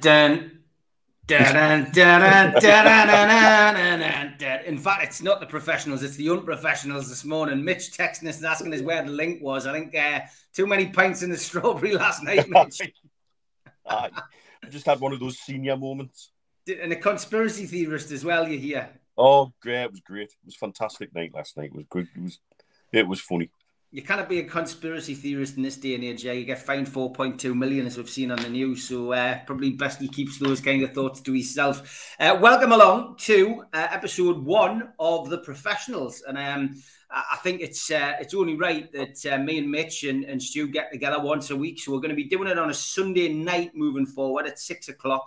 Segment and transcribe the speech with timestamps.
[0.00, 0.60] dun.
[1.30, 1.44] In
[4.78, 7.64] fact, it's not the professionals, it's the unprofessionals this morning.
[7.64, 9.64] Mitch texting us and asking us where the link was.
[9.66, 10.22] I think uh,
[10.52, 12.80] too many pints in the strawberry last night, Mitch.
[13.86, 14.10] I
[14.70, 16.32] just had one of those senior moments.
[16.66, 18.90] and a conspiracy theorist as well, you hear.
[19.16, 19.84] Oh, great!
[19.84, 20.30] It was great.
[20.30, 21.66] It was a fantastic night last night.
[21.66, 22.08] It was good.
[22.16, 22.40] It was,
[22.92, 23.50] it was funny.
[23.92, 26.24] You cannot be a conspiracy theorist in this day and age.
[26.24, 28.88] Yeah, you get fined 4.2 million, as we've seen on the news.
[28.88, 32.14] So uh, probably best he keeps those kind of thoughts to himself.
[32.20, 36.80] Uh, welcome along to uh, episode one of the professionals, and um,
[37.12, 40.68] I think it's uh, it's only right that uh, me and Mitch and, and Stu
[40.68, 41.80] get together once a week.
[41.80, 44.88] So we're going to be doing it on a Sunday night moving forward at six
[44.88, 45.24] o'clock,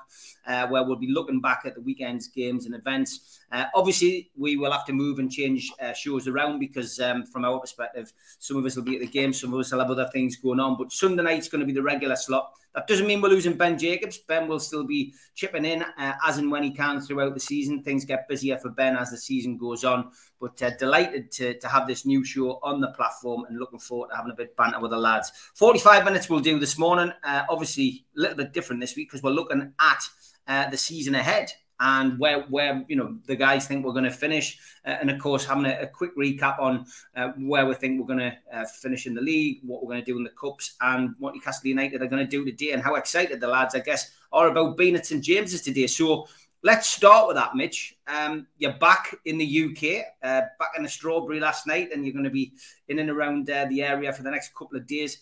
[0.47, 3.41] uh, where we'll be looking back at the weekend's games and events.
[3.51, 7.43] Uh, obviously, we will have to move and change uh, shows around because, um, from
[7.43, 9.91] our perspective, some of us will be at the game, some of us will have
[9.91, 10.77] other things going on.
[10.77, 12.53] But Sunday night's going to be the regular slot.
[12.75, 14.17] That doesn't mean we're losing Ben Jacobs.
[14.17, 17.83] Ben will still be chipping in uh, as and when he can throughout the season.
[17.83, 20.11] Things get busier for Ben as the season goes on.
[20.41, 24.09] But uh, delighted to, to have this new show on the platform and looking forward
[24.09, 25.31] to having a bit of banter with the lads.
[25.53, 27.13] 45 minutes we'll do this morning.
[27.23, 30.03] Uh, obviously, a little bit different this week because we're looking at
[30.47, 34.11] uh, the season ahead and where where you know the guys think we're going to
[34.11, 36.85] finish, uh, and of course having a, a quick recap on
[37.15, 40.03] uh, where we think we're going to uh, finish in the league, what we're going
[40.03, 42.81] to do in the cups, and what Newcastle United are going to do today, and
[42.81, 45.87] how excited the lads, I guess, are about being at St James's today.
[45.87, 46.27] So.
[46.65, 47.97] Let's start with that, Mitch.
[48.07, 52.13] Um, you're back in the UK, uh, back in the Strawberry last night, and you're
[52.13, 52.53] going to be
[52.87, 55.17] in and around uh, the area for the next couple of days.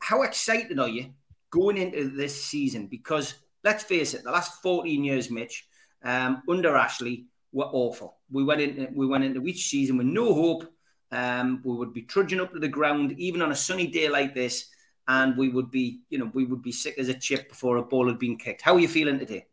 [0.00, 1.14] How excited are you
[1.48, 2.88] going into this season?
[2.88, 5.66] Because let's face it, the last 14 years, Mitch,
[6.04, 8.18] um, under Ashley were awful.
[8.30, 10.64] We went into we went into each season with no hope.
[11.10, 14.34] Um, we would be trudging up to the ground even on a sunny day like
[14.34, 14.70] this,
[15.08, 17.82] and we would be, you know, we would be sick as a chip before a
[17.82, 18.62] ball had been kicked.
[18.62, 19.46] How are you feeling today?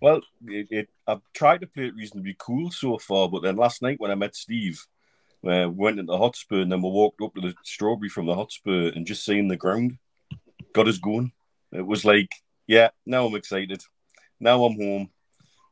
[0.00, 3.82] Well, it, it, I've tried to play it reasonably cool so far, but then last
[3.82, 4.82] night when I met Steve,
[5.44, 8.24] uh, we went into the Hotspur and then we walked up to the Strawberry from
[8.24, 9.98] the Hotspur and just seeing the ground
[10.72, 11.32] got us going.
[11.72, 12.30] It was like,
[12.66, 13.82] yeah, now I'm excited.
[14.38, 15.10] Now I'm home,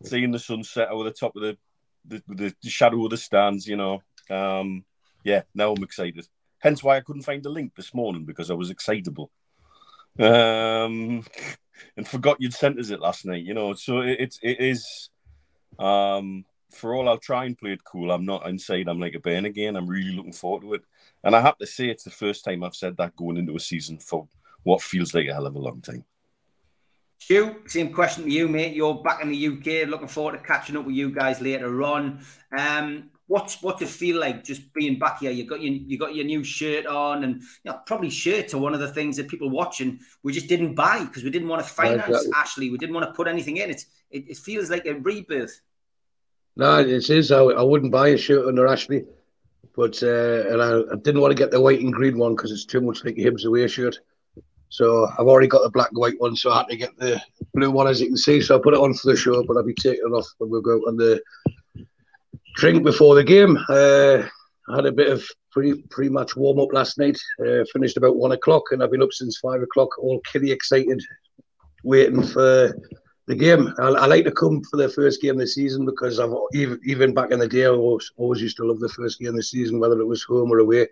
[0.03, 1.59] seeing the sunset over the top of the
[2.07, 2.23] the,
[2.63, 3.67] the, shadow of the stands.
[3.67, 4.85] You know, um,
[5.25, 6.27] yeah, now I'm excited.
[6.59, 9.31] Hence why I couldn't find the link this morning because I was excitable.
[10.19, 11.25] Um,
[11.97, 13.45] and forgot you'd sent us it last night.
[13.45, 15.11] You know, so it, it is.
[15.79, 18.89] Um, for all I'll try and play it cool, I'm not inside.
[18.89, 19.77] I'm like a burn again.
[19.77, 20.83] I'm really looking forward to it,
[21.25, 23.61] and I have to say it's the first time I've said that going into a
[23.61, 24.29] season for
[24.65, 26.05] what feels like a hell of a long time.
[27.19, 28.75] Stu, same question to you, mate.
[28.75, 29.89] You're back in the UK.
[29.89, 32.21] Looking forward to catching up with you guys later on.
[32.57, 35.33] Um, what's what's it feel like just being back here?
[35.33, 38.59] You got your you got your new shirt on, and you know, probably shirts are
[38.59, 41.63] one of the things that people watching we just didn't buy because we didn't want
[41.63, 42.33] to finance Exactly.
[42.35, 42.71] Ashley.
[42.71, 43.85] We didn't want to put anything in it.
[44.11, 45.61] It, it feels like a rebirth.
[46.57, 47.31] No, it is.
[47.31, 49.05] I, I wouldn't buy a shirt under Ashley,
[49.77, 52.53] but uh, and I, I didn't want to get the white and green one because
[52.53, 53.99] it's too much like a Hibs away shirt.
[54.71, 57.21] So I've already got the black and white one, so I had to get the
[57.55, 58.41] blue one, as you can see.
[58.41, 60.51] So I put it on for the show, but I'll be taking it off when
[60.51, 61.21] we go out on the
[62.57, 63.57] drink before the game.
[63.69, 64.23] Uh,
[64.71, 67.19] I had a bit of pre pre match warm up last night.
[67.41, 71.03] Uh, finished about one o'clock, and I've been up since five o'clock, all killy excited,
[71.83, 72.75] waiting for
[73.27, 73.73] the game.
[73.79, 76.81] I, I like to come for the first game of the season because I've even
[76.85, 79.37] even back in the day, I always, always used to love the first game of
[79.37, 80.89] the season, whether it was home or away.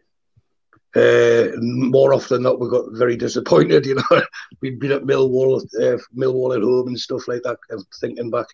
[0.97, 3.85] Uh, more often than not, we got very disappointed.
[3.85, 4.23] You know,
[4.63, 7.59] we'd been at Millwall, uh, Millwall at home and stuff like that.
[8.01, 8.47] Thinking back,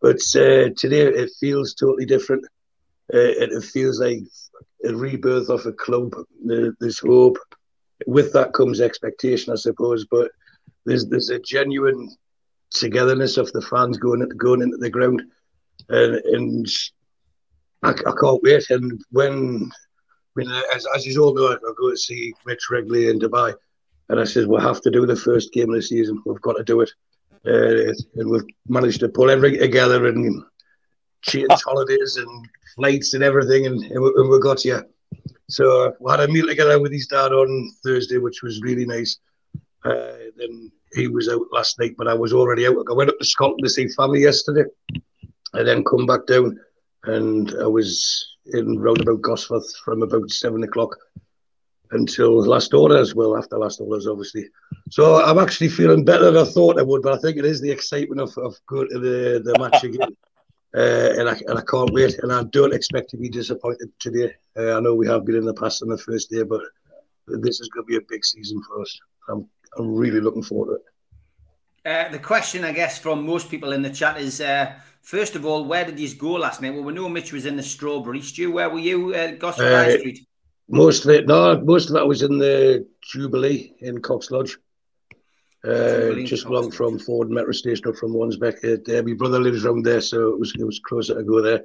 [0.00, 2.44] but uh, today it feels totally different.
[3.14, 4.20] Uh, it, it feels like
[4.84, 6.14] a rebirth of a club.
[6.44, 7.38] There- There's hope.
[8.06, 10.06] With that comes expectation, I suppose.
[10.10, 10.30] But
[10.86, 12.08] there's there's a genuine
[12.70, 15.22] togetherness of the fans going at, going into the ground,
[15.88, 16.66] and, and
[17.82, 18.70] I, I can't wait.
[18.70, 19.70] And when
[20.36, 23.54] I mean, as, as you all know, I go to see Rich regularly in Dubai,
[24.08, 26.22] and I said we'll have to do the first game of the season.
[26.24, 26.90] We've got to do it,
[27.46, 30.42] uh, and we've managed to pull everything together and
[31.22, 34.86] change holidays and flights and everything, and, and, we, and we got here.
[35.48, 38.86] So uh, we had a meal together with his dad on Thursday, which was really
[38.86, 39.18] nice.
[39.84, 42.86] Uh, then he was out last night, but I was already out.
[42.88, 44.64] I went up to Scotland to see family yesterday,
[45.54, 46.56] and then come back down,
[47.04, 50.96] and I was in roundabout Gosforth from about seven o'clock
[51.92, 53.14] until last orders.
[53.14, 54.48] Well, after last orders, obviously.
[54.90, 57.60] So I'm actually feeling better than I thought I would, but I think it is
[57.60, 60.16] the excitement of, of going to the, the match again.
[60.72, 62.16] Uh, and, I, and I can't wait.
[62.20, 64.32] And I don't expect to be disappointed today.
[64.56, 66.60] Uh, I know we have been in the past on the first day, but
[67.26, 69.00] this is going to be a big season for us.
[69.28, 70.82] I'm, I'm really looking forward to it.
[71.84, 75.44] Uh, the question, I guess, from most people in the chat is uh, first of
[75.44, 76.74] all, where did you go last night?
[76.74, 78.20] Well, we know Mitch was in the Strawberry.
[78.20, 78.52] stew.
[78.52, 79.14] where were you?
[79.14, 80.26] Uh, Gosforth uh, High Street?
[80.68, 84.56] Most of it, no, most of it was in the Jubilee in Cox Lodge.
[85.62, 88.64] Uh, just along from Ford Metro Station up from Wansbeck.
[88.64, 91.64] Uh, my brother lives around there, so it was it was closer to go there.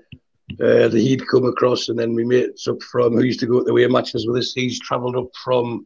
[0.59, 3.59] Uh, the he'd come across, and then we mates up from who used to go
[3.59, 4.53] to the away matches with us.
[4.53, 5.85] He's travelled up from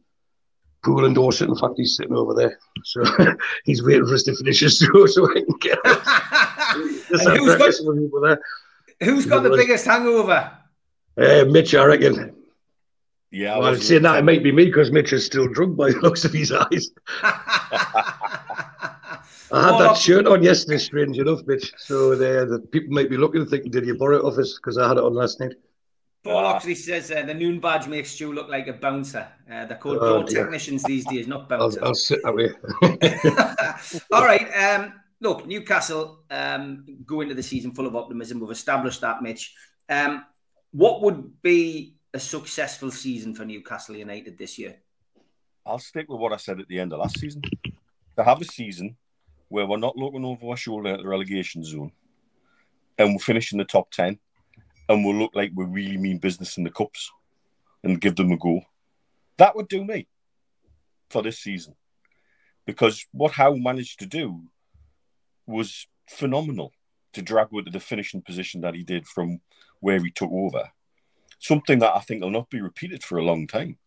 [0.84, 1.48] Poole and Dorset.
[1.48, 3.04] In fact, he's sitting over there, so
[3.64, 5.78] he's waiting for us to finish his tour so I can get.
[6.72, 8.40] who's got, there.
[9.02, 10.50] who's got the biggest hangover?
[11.16, 12.36] Uh, Mitch, I reckon.
[13.30, 15.90] Yeah, well, I'm saying that it might be me because Mitch is still drunk by
[15.92, 16.90] the looks of his eyes.
[19.52, 21.72] I had that shirt on yesterday, strange enough, Mitch.
[21.76, 24.54] So the, the people might be looking and thinking, did you borrow it off us?
[24.54, 25.52] Because I had it on last night.
[26.22, 29.26] Paul Oxley says uh, the noon badge makes Stu look like a bouncer.
[29.50, 31.78] Uh, they're called oh, door technicians these days, not bouncers.
[31.78, 32.50] I'll, I'll sit that way.
[34.12, 34.46] All right.
[34.54, 38.40] Um, look, Newcastle um, go into the season full of optimism.
[38.40, 39.54] We've established that, Mitch.
[39.88, 40.24] Um,
[40.72, 44.76] what would be a successful season for Newcastle United this year?
[45.66, 47.42] I'll stick with what I said at the end of last season.
[48.16, 48.96] To have a season
[49.48, 51.92] where we're not looking over our shoulder at the relegation zone
[52.98, 54.18] and we're finishing in the top 10
[54.88, 57.10] and we'll look like we really mean business in the cups
[57.84, 58.60] and give them a go.
[59.38, 60.06] That would do me
[61.08, 61.74] for this season.
[62.66, 64.42] Because what Howe managed to do
[65.50, 66.72] was phenomenal
[67.12, 69.40] to drag with the finishing position that he did from
[69.80, 70.70] where he took over.
[71.38, 73.78] Something that I think will not be repeated for a long time.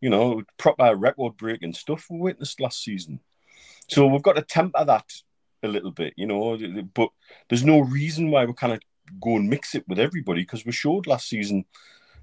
[0.00, 3.20] You know, proper record breaking stuff we witnessed last season.
[3.88, 5.10] So we've got to temper that
[5.62, 6.58] a little bit, you know.
[6.94, 7.10] But
[7.48, 8.80] there's no reason why we kind of
[9.20, 11.64] go and mix it with everybody because we showed last season,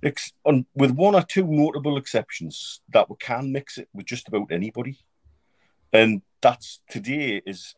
[0.03, 4.27] ex- on, with one or two notable exceptions, that we can mix it with just
[4.27, 4.99] about anybody.
[5.93, 7.75] And that's today is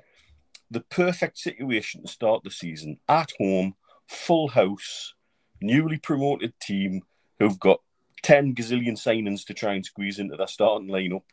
[0.74, 3.76] the perfect situation to start the season at home,
[4.08, 5.14] full house,
[5.62, 7.04] newly promoted team
[7.40, 7.80] who've got
[8.24, 11.24] 10 gazillion signings to try and squeeze into their starting lineup.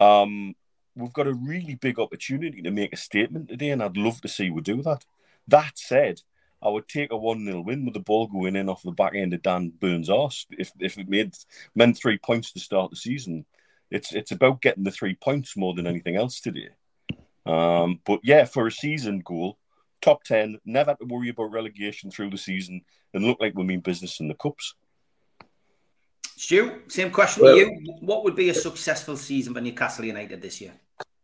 [0.00, 0.54] Um,
[0.96, 4.28] we've got a really big opportunity to make a statement today, and I'd love to
[4.28, 5.04] see we do that.
[5.46, 6.22] That said,
[6.62, 9.14] I would take a 1 0 win with the ball going in off the back
[9.14, 11.34] end of Dan Burns' arse if, if it made
[11.74, 13.44] meant three points to start the season.
[13.90, 16.68] It's it's about getting the three points more than anything else today.
[17.46, 19.58] Um, but yeah, for a season goal,
[20.00, 22.82] top 10, never have to worry about relegation through the season
[23.14, 24.74] and look like we mean business in the Cups.
[26.36, 27.96] Stu, same question well, to you.
[28.00, 30.72] What would be a successful season for Newcastle United this year?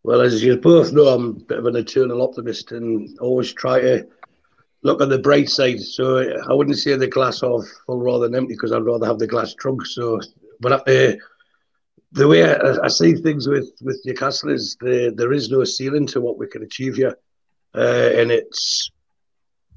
[0.03, 3.81] Well, as you both know, I'm a bit of an eternal optimist and always try
[3.81, 4.07] to
[4.83, 5.81] look at the bright side.
[5.81, 9.19] So I wouldn't say the glass half full rather than empty because I'd rather have
[9.19, 9.87] the glass drunk.
[9.87, 10.21] So,
[10.61, 11.13] but uh,
[12.17, 16.07] the way I, I, see things with with Newcastle is the, there is no ceiling
[16.09, 17.17] to what we can achieve here,
[17.75, 18.91] uh, and it's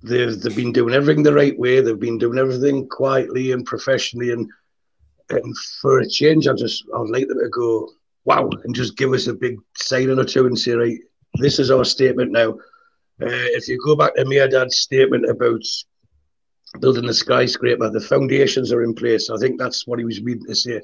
[0.02, 1.82] they've they've been doing everything the right way.
[1.82, 4.50] They've been doing everything quietly and professionally, and
[5.30, 7.90] and for a change, I just I'd like them to go
[8.24, 11.00] wow and just give us a big signing or two and say right,
[11.36, 12.52] this is our statement now.
[13.22, 15.62] Uh, if you go back to Mehrdad's statement about
[16.80, 19.30] building the skyscraper, the foundations are in place.
[19.30, 20.80] I think that's what he was meaning to say.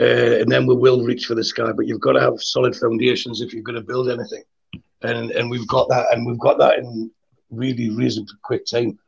[0.00, 1.72] Uh, and then we will reach for the sky.
[1.72, 4.42] But you've got to have solid foundations if you're going to build anything,
[5.02, 7.10] and and we've got that, and we've got that in
[7.50, 8.98] really reasonably quick time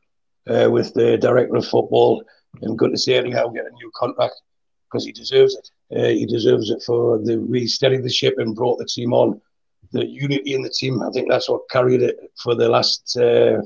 [0.48, 2.22] uh, with the director of football.
[2.60, 4.34] And good to see anyhow get a new contract
[4.84, 5.70] because he deserves it.
[5.96, 9.40] Uh, he deserves it for the we steadied the ship and brought the team on.
[9.92, 13.62] The unity in the team, I think that's what carried it for the last uh,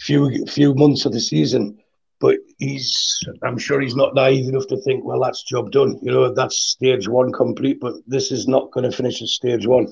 [0.00, 1.78] few few months of the season.
[2.20, 5.98] But he's, I'm sure he's not naive enough to think, well, that's job done.
[6.02, 7.78] You know, that's stage one complete.
[7.80, 9.86] But this is not going to finish at stage one.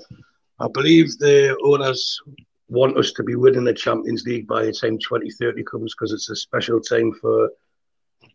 [0.59, 2.21] I believe the owners
[2.69, 6.31] want us to be winning the Champions League by the time 2030 comes because it's
[6.31, 7.51] a special time for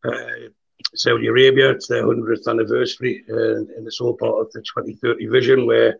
[0.06, 0.50] uh,
[0.96, 1.72] Saudi Arabia.
[1.72, 5.98] It's their 100th anniversary, uh, and it's all part of the 2030 vision where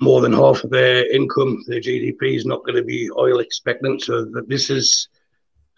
[0.00, 4.02] more than half of their income, their GDP, is not going to be oil expectant.
[4.02, 5.08] So that this is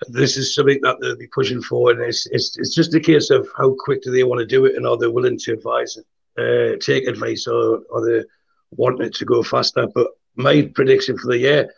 [0.09, 3.31] this is something that they'll be pushing for, and it's, it's it's just a case
[3.31, 5.97] of how quick do they want to do it, and are they willing to advise,
[6.39, 8.25] uh, take advice, or are they
[8.73, 9.87] wanting it to go faster?
[9.95, 11.73] But my prediction for the year,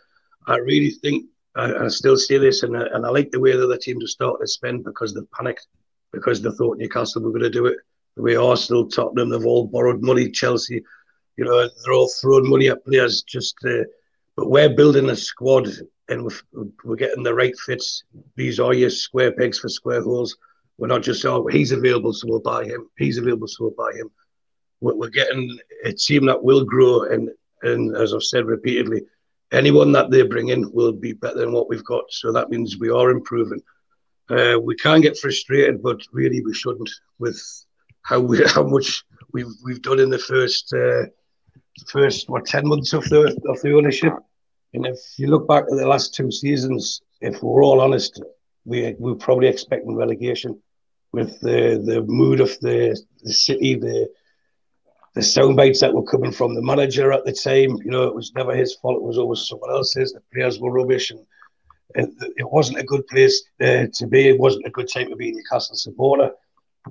[0.47, 3.67] I really think I, I still see this, and, and I like the way that
[3.67, 5.67] the teams have started to spend because they've panicked,
[6.11, 7.77] because they thought Newcastle were going to do it.
[8.17, 10.29] The way Arsenal, Tottenham, they've all borrowed money.
[10.29, 10.83] Chelsea,
[11.37, 13.21] you know, they're all throwing money at players.
[13.21, 13.83] Just, uh,
[14.39, 15.67] but we're building a squad,
[16.07, 16.31] and
[16.85, 18.05] we're, getting the right fits.
[18.37, 20.37] These are your square pegs for square holes.
[20.77, 22.89] We're not just oh he's available, so we'll buy him.
[22.97, 24.09] He's available, so we'll buy him.
[24.79, 27.29] We're, we're getting a team that will grow, and
[27.63, 29.01] and as I've said repeatedly,
[29.51, 32.05] anyone that they bring in will be better than what we've got.
[32.07, 33.61] So that means we are improving.
[34.29, 37.41] Uh, we can get frustrated, but really we shouldn't with
[38.03, 39.03] how we how much
[39.33, 41.07] we've we've done in the first uh,
[41.87, 44.13] first what ten months of the of the ownership.
[44.73, 48.21] And if you look back at the last two seasons, if we're all honest,
[48.65, 50.61] we we're probably expecting relegation
[51.11, 54.09] with the the mood of the the city, the
[55.15, 57.77] the sound bites that were coming from the manager at the time.
[57.83, 58.97] You know, it was never his fault.
[58.97, 60.13] It was always someone else's.
[60.13, 61.25] The players were rubbish, and
[61.95, 64.29] it, wasn't a good place uh, to be.
[64.29, 66.31] It wasn't a good time to be a Newcastle supporter.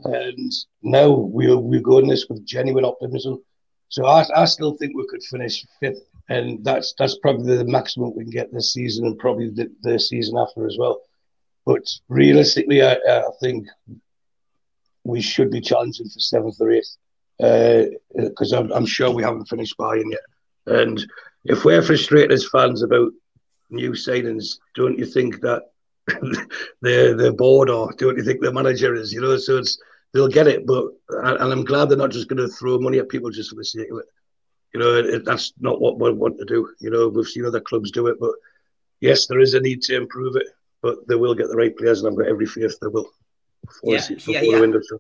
[0.05, 3.43] And now we're we're going this with genuine optimism.
[3.89, 8.15] So I, I still think we could finish fifth, and that's that's probably the maximum
[8.15, 11.01] we can get this season, and probably the, the season after as well.
[11.65, 13.67] But realistically, I, I think
[15.05, 16.97] we should be challenging for seventh or eighth
[17.39, 20.79] because uh, I'm, I'm, sure we haven't finished buying yet.
[20.81, 21.07] And
[21.45, 23.13] if we're frustrated as fans about
[23.71, 25.63] new signings, don't you think that
[26.83, 29.13] they're they're bored or don't you think the manager is?
[29.13, 29.79] You know, so it's
[30.13, 33.09] they'll get it, but and I'm glad they're not just going to throw money at
[33.09, 34.07] people just for the sake of it.
[34.75, 36.69] You know, it, that's not what we want to do.
[36.81, 38.33] You know, we've seen other clubs do it, but
[39.01, 40.47] yes, there is a need to improve it,
[40.83, 43.11] but they will get the right players, and I've got every faith they will.
[43.83, 44.59] yeah, yeah, yeah.
[44.59, 44.99] The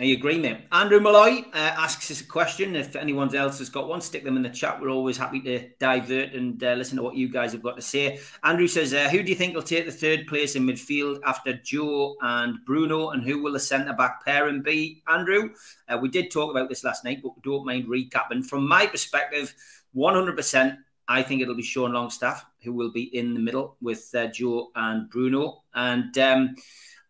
[0.00, 0.58] I agree, mate.
[0.72, 2.74] Andrew Malloy uh, asks us a question.
[2.74, 4.80] If anyone else has got one, stick them in the chat.
[4.80, 7.82] We're always happy to divert and uh, listen to what you guys have got to
[7.82, 8.18] say.
[8.42, 11.52] Andrew says, uh, Who do you think will take the third place in midfield after
[11.52, 13.10] Joe and Bruno?
[13.10, 15.04] And who will the centre back pairing be?
[15.06, 15.50] Andrew,
[15.88, 18.44] uh, we did talk about this last night, but don't mind recapping.
[18.44, 19.54] From my perspective,
[19.94, 24.26] 100%, I think it'll be Sean Longstaff who will be in the middle with uh,
[24.26, 25.62] Joe and Bruno.
[25.74, 26.56] And um,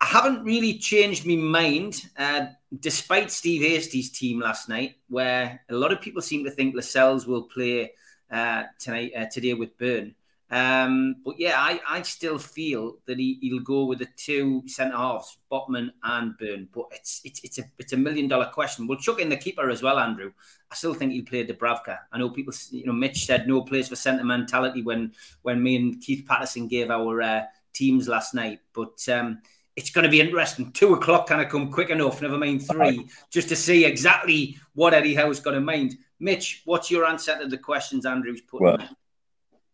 [0.00, 2.46] I haven't really changed my mind, uh,
[2.80, 7.26] despite Steve Hasty's team last night, where a lot of people seem to think Lascelles
[7.26, 7.92] will play
[8.30, 10.14] uh, tonight uh, today with Burn.
[10.50, 14.96] Um, but yeah, I, I still feel that he, he'll go with the two centre
[14.96, 16.68] halves, Botman and Burn.
[16.72, 18.86] But it's it's it's a it's a million dollar question.
[18.86, 20.32] We'll chuck in the keeper as well, Andrew.
[20.70, 21.98] I still think he'll play Dubravka.
[22.12, 25.12] I know people, you know, Mitch said no place for sentimentality when
[25.42, 29.08] when me and Keith Patterson gave our uh, teams last night, but.
[29.08, 29.40] Um,
[29.76, 30.72] it's going to be interesting.
[30.72, 34.94] Two o'clock kind of come quick enough, never mind three, just to see exactly what
[34.94, 35.96] Eddie Howe's got in mind.
[36.20, 38.62] Mitch, what's your answer to the questions Andrew's put?
[38.62, 38.78] Well,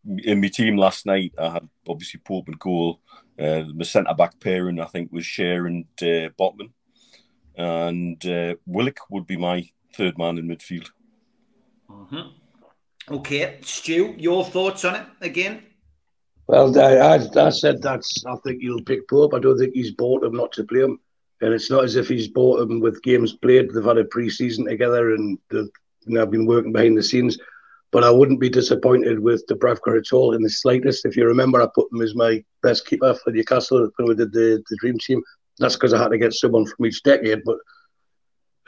[0.05, 3.01] in my team last night, I had obviously Pope and goal.
[3.39, 6.73] Uh, my centre back pairing, I think, was Schär and uh, Botman.
[7.57, 10.89] And uh, Willock would be my third man in midfield.
[11.91, 13.15] Mm-hmm.
[13.15, 15.63] Okay, Stu, your thoughts on it again?
[16.51, 18.27] Well, I, I, I said that's.
[18.27, 19.35] I think he'll pick Pope.
[19.35, 20.99] I don't think he's bought him not to play him,
[21.41, 23.71] and it's not as if he's bought him with games played.
[23.71, 25.69] They've had a pre-season together, and they've
[26.07, 27.39] you know, been working behind the scenes.
[27.93, 31.07] But I wouldn't be disappointed with Dubravka at all in the slightest.
[31.07, 34.33] If you remember, I put him as my best keeper for Newcastle when we did
[34.33, 35.23] the, the Dream Team.
[35.59, 37.43] That's because I had to get someone from each decade.
[37.45, 37.59] But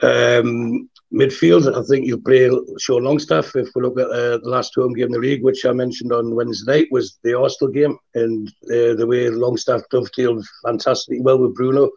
[0.00, 3.54] um, midfield, I think you'll play Sean Longstaff.
[3.54, 6.12] If we look at uh, the last home game in the league, which I mentioned
[6.12, 11.38] on Wednesday night, was the Arsenal game, and uh, the way Longstaff dovetailed fantastically well
[11.38, 11.90] with Bruno.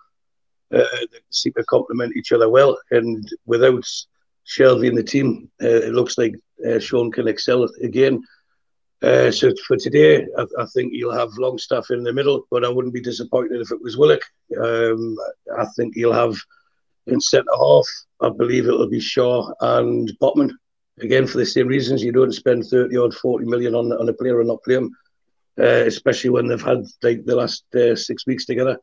[0.74, 3.86] Uh, they seem to complement each other well, and without
[4.46, 6.36] Shelvey in the team, uh, it looks like
[6.68, 8.22] uh, Sean can excel again.
[9.02, 12.70] Uh, so for today, I, I, think you'll have Longstaff in the middle, but I
[12.70, 14.22] wouldn't be disappointed if it was Willock.
[14.60, 15.18] Um,
[15.58, 16.36] I think you'll have
[17.08, 17.86] in centre half,
[18.22, 20.52] I believe it'll be Schär and Botman.
[21.02, 24.14] Again, for the same reasons, you don't spend 30 or 40 million on, on a
[24.14, 24.96] player and not play him,
[25.60, 28.78] uh, especially when they've had like the last uh, six weeks together.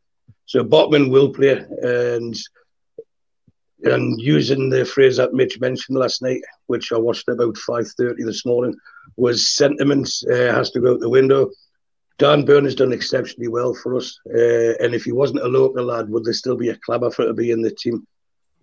[0.46, 2.36] So Botman will play, and
[3.84, 8.46] and using the phrase that Mitch mentioned last night, which I watched about 5.30 this
[8.46, 8.76] morning,
[9.16, 11.50] was sentiment uh, has to go out the window.
[12.18, 14.20] Dan Burn has done exceptionally well for us.
[14.28, 17.24] Uh, and if he wasn't a local lad, would there still be a clamour for
[17.24, 18.06] to be in the team?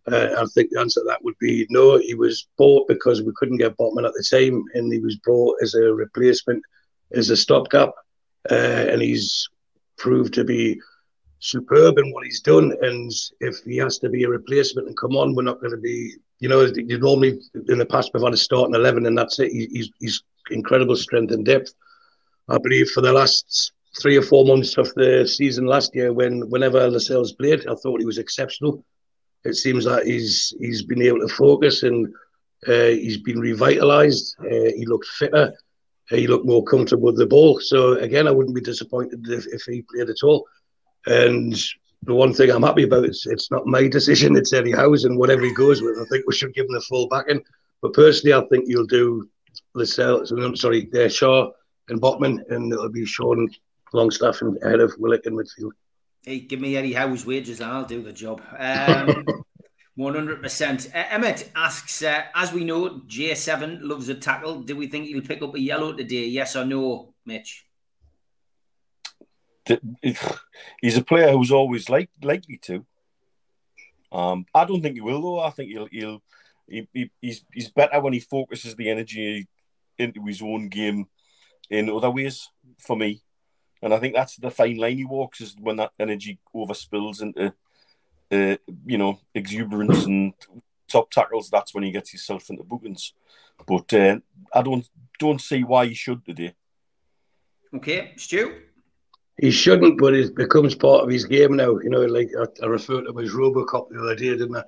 [0.08, 1.98] Uh, I think the answer to that would be no.
[1.98, 5.58] He was bought because we couldn't get Botman at the time, and he was bought
[5.62, 6.64] as a replacement,
[7.12, 7.90] as a stopgap,
[8.50, 8.54] uh,
[8.90, 9.48] and he's
[9.98, 10.80] proved to be
[11.40, 12.74] superb in what he's done.
[12.82, 15.78] And if he has to be a replacement and come on, we're not going to
[15.78, 19.40] be, you know, you normally in the past we've had a starting eleven, and that's
[19.40, 19.52] it.
[19.52, 21.74] He's he's incredible strength and depth.
[22.48, 26.50] I believe for the last three or four months of the season last year when
[26.50, 28.84] whenever Lascelles played, I thought he was exceptional.
[29.46, 32.08] It seems that he's he's been able to focus and
[32.68, 34.34] uh, he's been revitalised.
[34.40, 35.54] Uh, he looked fitter.
[36.10, 37.60] He looked more comfortable with the ball.
[37.60, 40.46] So again, I wouldn't be disappointed if, if he played at all.
[41.06, 41.54] And
[42.04, 44.36] the one thing I'm happy about is it's not my decision.
[44.36, 46.00] It's Eddie Howe's and whatever he goes with.
[46.00, 47.42] I think we should give him the full backing.
[47.82, 49.30] But personally, I think you'll do
[49.74, 50.32] Lascelles.
[50.32, 51.52] I'm sorry, uh, Schär
[51.90, 53.50] and Botman, and it'll be Sean
[53.94, 55.72] Longstaff and ahead of Willock in midfield.
[56.24, 58.42] Hey, give me Eddie Howe's wages and I'll do the job.
[58.60, 59.26] Um,
[59.98, 60.96] 100%.
[60.96, 64.62] Uh, Emmett asks, uh, as we know, J7 loves a tackle.
[64.62, 66.26] Do we think he'll pick up a yellow today?
[66.26, 67.66] Yes or no, Mitch?
[70.82, 72.86] He's a player who's always like, likely to.
[74.12, 75.42] Um, I don't think he will, though.
[75.42, 76.24] I think he'll, he'll
[76.66, 79.48] he, he, he's, he's better when he focuses the energy
[79.98, 81.08] into his own game
[81.70, 82.48] in other ways,
[82.80, 83.22] for me.
[83.82, 87.54] And I think that's the fine line he walks is when that energy overspills into,
[88.32, 90.34] uh, you know, exuberance and
[90.88, 91.50] top tackles.
[91.50, 93.14] That's when he gets himself into bookings.
[93.66, 94.18] But uh,
[94.54, 96.54] I don't don't see why he should today.
[97.74, 98.62] Okay, Stu.
[99.38, 101.78] He shouldn't, but it becomes part of his game now.
[101.80, 104.64] You know, like I, I referred to him as Robocop the other day, didn't I?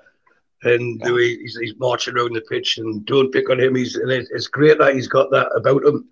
[0.63, 3.75] And the way he's, he's, marching around the pitch, and don't pick on him.
[3.75, 6.07] He's and it's great that he's got that about him,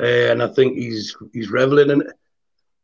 [0.00, 2.16] uh, and I think he's he's reveling in it.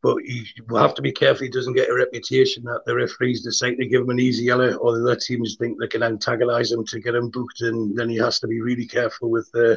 [0.03, 3.43] But he will have to be careful he doesn't get a reputation that the referees
[3.43, 6.71] decide to give him an easy yellow, or the other teams think they can antagonise
[6.71, 9.73] him to get him booked, and then he has to be really careful with the,
[9.73, 9.77] uh,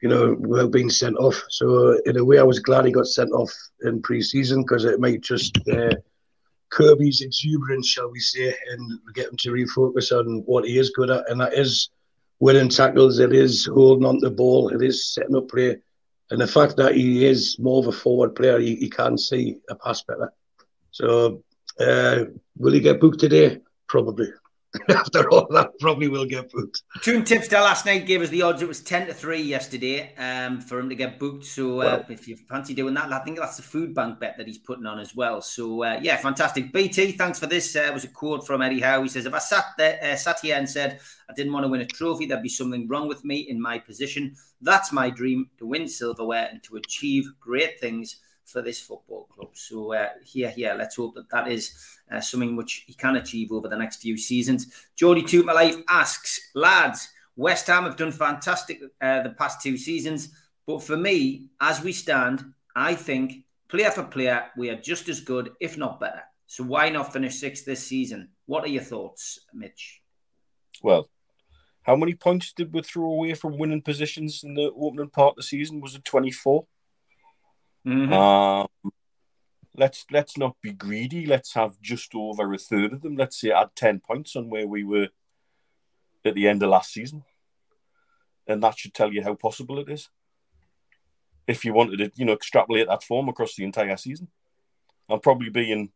[0.00, 1.40] you know, well being sent off.
[1.50, 4.98] So in a way, I was glad he got sent off in pre-season because it
[4.98, 5.94] might just uh,
[6.70, 10.90] curb his exuberance, shall we say, and get him to refocus on what he is
[10.90, 11.90] good at, and that is
[12.40, 13.18] winning tackles.
[13.20, 14.70] It is holding on to the ball.
[14.70, 15.76] It is setting up play
[16.32, 19.58] and the fact that he is more of a forward player, he, he can see
[19.68, 20.32] a pass better.
[20.90, 21.42] So,
[21.78, 22.24] uh,
[22.56, 23.58] will he get booked today?
[23.86, 24.28] Probably.
[24.88, 26.82] After all that, probably will get booked.
[27.02, 28.62] Toon Tipster last night gave us the odds.
[28.62, 31.44] It was 10 to 3 yesterday um, for him to get booked.
[31.44, 34.46] So, uh, if you fancy doing that, I think that's the food bank bet that
[34.46, 35.42] he's putting on as well.
[35.42, 36.72] So, uh, yeah, fantastic.
[36.72, 37.76] BT, thanks for this.
[37.76, 39.02] Uh, it was a quote from Eddie Howe.
[39.02, 41.68] He says, If I sat, there, uh, sat here and said I didn't want to
[41.68, 44.34] win a trophy, there'd be something wrong with me in my position.
[44.62, 49.50] That's my dream to win silverware and to achieve great things for this football club.
[49.54, 51.74] So uh, here, here, let's hope that that is
[52.10, 54.66] uh, something which he can achieve over the next few seasons.
[55.00, 60.30] My Life asks, lads, West Ham have done fantastic uh, the past two seasons,
[60.66, 62.44] but for me, as we stand,
[62.76, 66.22] I think player for player, we are just as good, if not better.
[66.46, 68.28] So why not finish sixth this season?
[68.46, 70.02] What are your thoughts, Mitch?
[70.82, 71.08] Well,
[71.82, 75.36] how many points did we throw away from winning positions in the opening part of
[75.36, 75.80] the season?
[75.80, 76.66] Was it 24?
[77.86, 78.12] Mm-hmm.
[78.12, 78.68] Um,
[79.76, 81.26] let's let's not be greedy.
[81.26, 83.16] Let's have just over a third of them.
[83.16, 85.08] Let's say add ten points on where we were
[86.24, 87.24] at the end of last season,
[88.46, 90.08] and that should tell you how possible it is.
[91.48, 94.28] If you wanted to, you know, extrapolate that form across the entire season,
[95.08, 95.90] I'm probably being,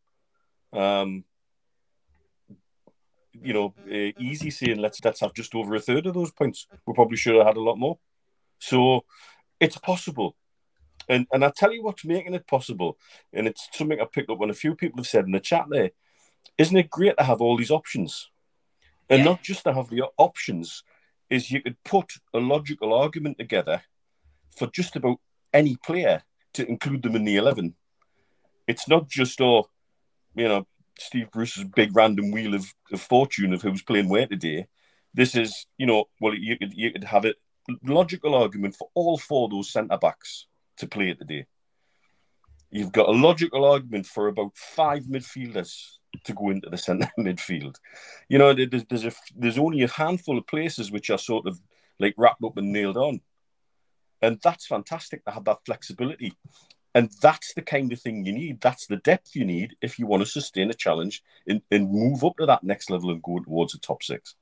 [0.72, 1.24] um,
[3.32, 6.66] you know, uh, easy saying let's let's have just over a third of those points.
[6.84, 7.98] We probably should have had a lot more.
[8.58, 9.04] So
[9.60, 10.36] it's possible.
[11.08, 12.98] And and I tell you what's making it possible,
[13.32, 15.66] and it's something I picked up on a few people have said in the chat
[15.70, 15.90] there.
[16.58, 18.30] Isn't it great to have all these options?
[19.08, 19.24] And yeah.
[19.24, 20.82] not just to have the options,
[21.30, 23.82] is you could put a logical argument together
[24.56, 25.18] for just about
[25.52, 26.22] any player
[26.54, 27.74] to include them in the 11.
[28.66, 29.68] It's not just, oh,
[30.34, 30.66] you know,
[30.98, 34.66] Steve Bruce's big random wheel of, of fortune of who's playing where today.
[35.14, 37.34] This is, you know, well, you could, you could have a
[37.84, 40.46] logical argument for all four of those centre backs
[40.78, 41.46] to play it today.
[42.70, 47.76] You've got a logical argument for about five midfielders to go into the centre midfield.
[48.28, 51.60] You know, there's there's, a, there's only a handful of places which are sort of
[51.98, 53.20] like wrapped up and nailed on,
[54.20, 56.32] and that's fantastic to have that flexibility.
[56.94, 58.62] And that's the kind of thing you need.
[58.62, 62.24] That's the depth you need if you want to sustain a challenge and, and move
[62.24, 64.34] up to that next level and go towards the top six.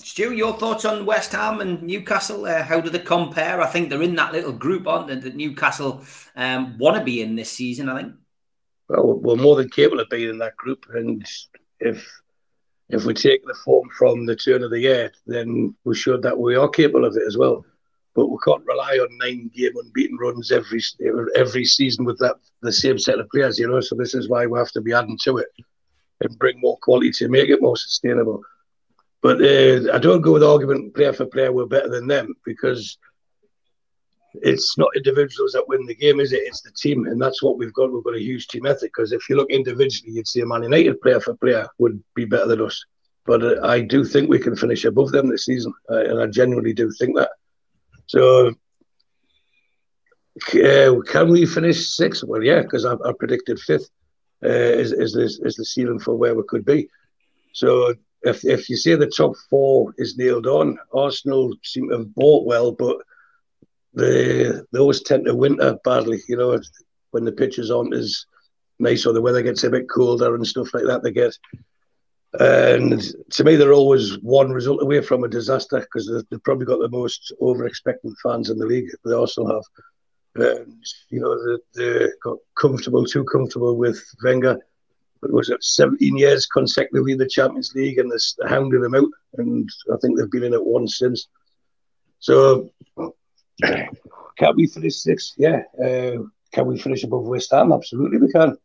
[0.00, 2.46] Stu, your thoughts on West Ham and Newcastle?
[2.46, 3.60] Uh, how do they compare?
[3.60, 5.16] I think they're in that little group, aren't they?
[5.16, 6.04] That Newcastle
[6.36, 7.88] um, want to be in this season.
[7.88, 8.14] I think.
[8.88, 11.26] Well, we're more than capable of being in that group, and
[11.80, 12.08] if
[12.88, 16.38] if we take the form from the turn of the year, then we showed that
[16.38, 17.64] we are capable of it as well.
[18.14, 20.80] But we can't rely on nine game unbeaten runs every
[21.34, 23.80] every season with that the same set of players, you know.
[23.80, 25.48] So this is why we have to be adding to it
[26.20, 28.42] and bring more quality to make it more sustainable.
[29.20, 32.98] But uh, I don't go with argument player for player we're better than them because
[34.34, 36.42] it's not individuals that win the game, is it?
[36.44, 37.92] It's the team, and that's what we've got.
[37.92, 38.92] We've got a huge team ethic.
[38.94, 42.24] Because if you look individually, you'd see a Man United player for player would be
[42.24, 42.84] better than us.
[43.26, 46.26] But uh, I do think we can finish above them this season, uh, and I
[46.26, 47.30] genuinely do think that.
[48.06, 48.54] So,
[50.54, 52.24] uh, can we finish sixth?
[52.24, 53.90] Well, yeah, because I, I, predicted fifth
[54.44, 56.88] uh, is is is the ceiling for where we could be.
[57.52, 62.14] So if if you say the top four is nailed on, Arsenal seem to have
[62.14, 62.98] bought well, but
[63.94, 66.20] they they always tend to winter badly.
[66.28, 66.60] You know,
[67.10, 68.26] when the pitches aren't as
[68.78, 71.36] nice or the weather gets a bit colder and stuff like that, they get.
[72.38, 73.00] And
[73.30, 76.90] to me, they're always one result away from a disaster because they've probably got the
[76.90, 78.90] most over-expecting fans in the league.
[79.04, 79.62] They also have.
[80.34, 84.58] And, you know, they, they got comfortable, too comfortable with Wenger.
[85.20, 89.08] But was it 17 years consecutively in the Champions League and they're hounding them out.
[89.36, 91.28] And I think they've been in it once since.
[92.20, 92.70] So
[93.62, 95.34] can we finish sixth?
[95.36, 95.62] Yeah.
[95.82, 97.72] Uh, can we finish above West Ham?
[97.72, 98.56] Absolutely, we can.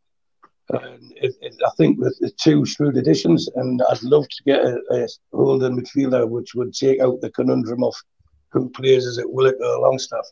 [0.70, 4.64] And it, it, I think with the two shrewd additions, and I'd love to get
[4.64, 7.94] a, a holding midfielder which would take out the conundrum of
[8.52, 10.26] who plays is it Willock or Longstaff.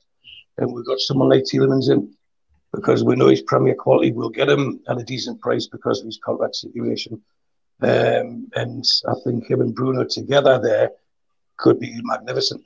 [0.58, 2.14] And we've got someone like Tielemans in
[2.74, 4.12] because we know he's premier quality.
[4.12, 7.22] We'll get him at a decent price because of his contract situation.
[7.82, 10.92] Um, and I think him and Bruno together there
[11.58, 12.64] could be magnificent.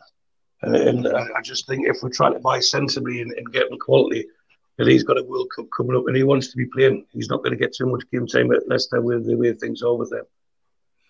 [0.62, 4.26] And, and I just think if we're trying to buy sensibly and, and getting quality,
[4.78, 7.30] and he's got a World Cup coming up and he wants to be playing, he's
[7.30, 9.96] not going to get too much game time at Leicester with the way things are
[9.96, 10.26] with them.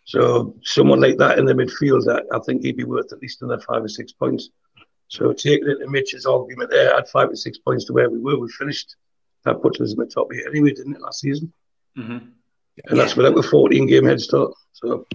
[0.05, 3.41] So someone like that in the midfield, I, I think he'd be worth at least
[3.41, 4.49] another five or six points.
[5.07, 8.19] So taking it to Mitch's argument there, add five or six points to where we
[8.19, 8.95] were, we finished.
[9.43, 11.53] That puts us in the top eight anyway, didn't it, last season?
[11.97, 12.11] Mm-hmm.
[12.13, 12.33] And
[12.77, 12.95] yeah.
[12.95, 14.53] that's without a 14 game head start.
[14.73, 15.05] So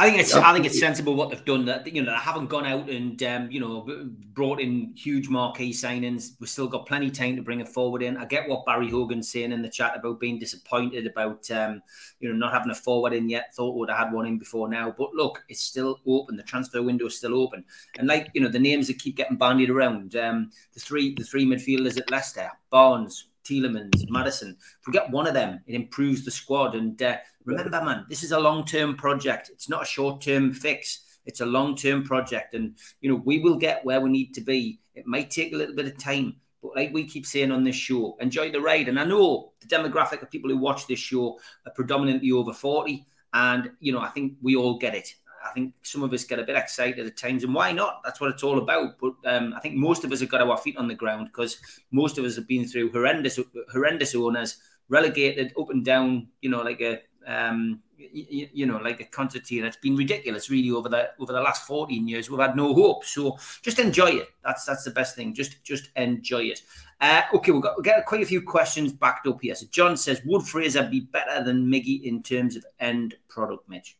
[0.00, 1.64] I think it's I think it's sensible what they've done.
[1.64, 3.84] That you know they haven't gone out and um, you know
[4.32, 6.34] brought in huge marquee signings.
[6.38, 8.16] We've still got plenty of time to bring it forward in.
[8.16, 11.82] I get what Barry Hogan's saying in the chat about being disappointed about um,
[12.20, 13.52] you know not having a forward in yet.
[13.56, 16.36] Thought would have had one in before now, but look, it's still open.
[16.36, 17.64] The transfer window is still open,
[17.98, 20.14] and like you know the names that keep getting bandied around.
[20.14, 24.56] Um, the three the three midfielders at Leicester, Barnes, Tielemans, Maddison.
[24.80, 26.74] If we get one of them, it improves the squad.
[26.74, 27.16] And uh,
[27.48, 29.50] remember, man, this is a long term project.
[29.52, 31.00] It's not a short term fix.
[31.24, 32.54] It's a long term project.
[32.54, 34.80] And, you know, we will get where we need to be.
[34.94, 36.36] It might take a little bit of time.
[36.62, 38.88] But like we keep saying on this show, enjoy the ride.
[38.88, 43.06] And I know the demographic of people who watch this show are predominantly over 40.
[43.32, 45.14] And, you know, I think we all get it.
[45.44, 48.00] I think some of us get a bit excited at times, and why not?
[48.04, 48.98] That's what it's all about.
[49.00, 51.58] But um, I think most of us have got our feet on the ground because
[51.92, 53.38] most of us have been through horrendous,
[53.72, 54.58] horrendous owners,
[54.88, 56.28] relegated up and down.
[56.42, 59.66] You know, like a um, you, you, know, like a concertina.
[59.66, 62.30] It's been ridiculous, really, over the over the last fourteen years.
[62.30, 64.28] We've had no hope, so just enjoy it.
[64.42, 65.34] That's that's the best thing.
[65.34, 66.62] Just just enjoy it.
[67.00, 69.54] Uh, okay, we've got we got quite a few questions backed up here.
[69.54, 73.96] So John says, would Fraser be better than Miggy in terms of end product, Mitch?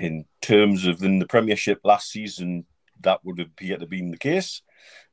[0.00, 2.64] in terms of in the Premiership last season,
[3.00, 4.62] that would appear to have been the case.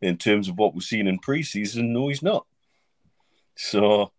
[0.01, 2.45] In terms of what we've seen in pre-season, no, he's not.
[3.55, 4.11] So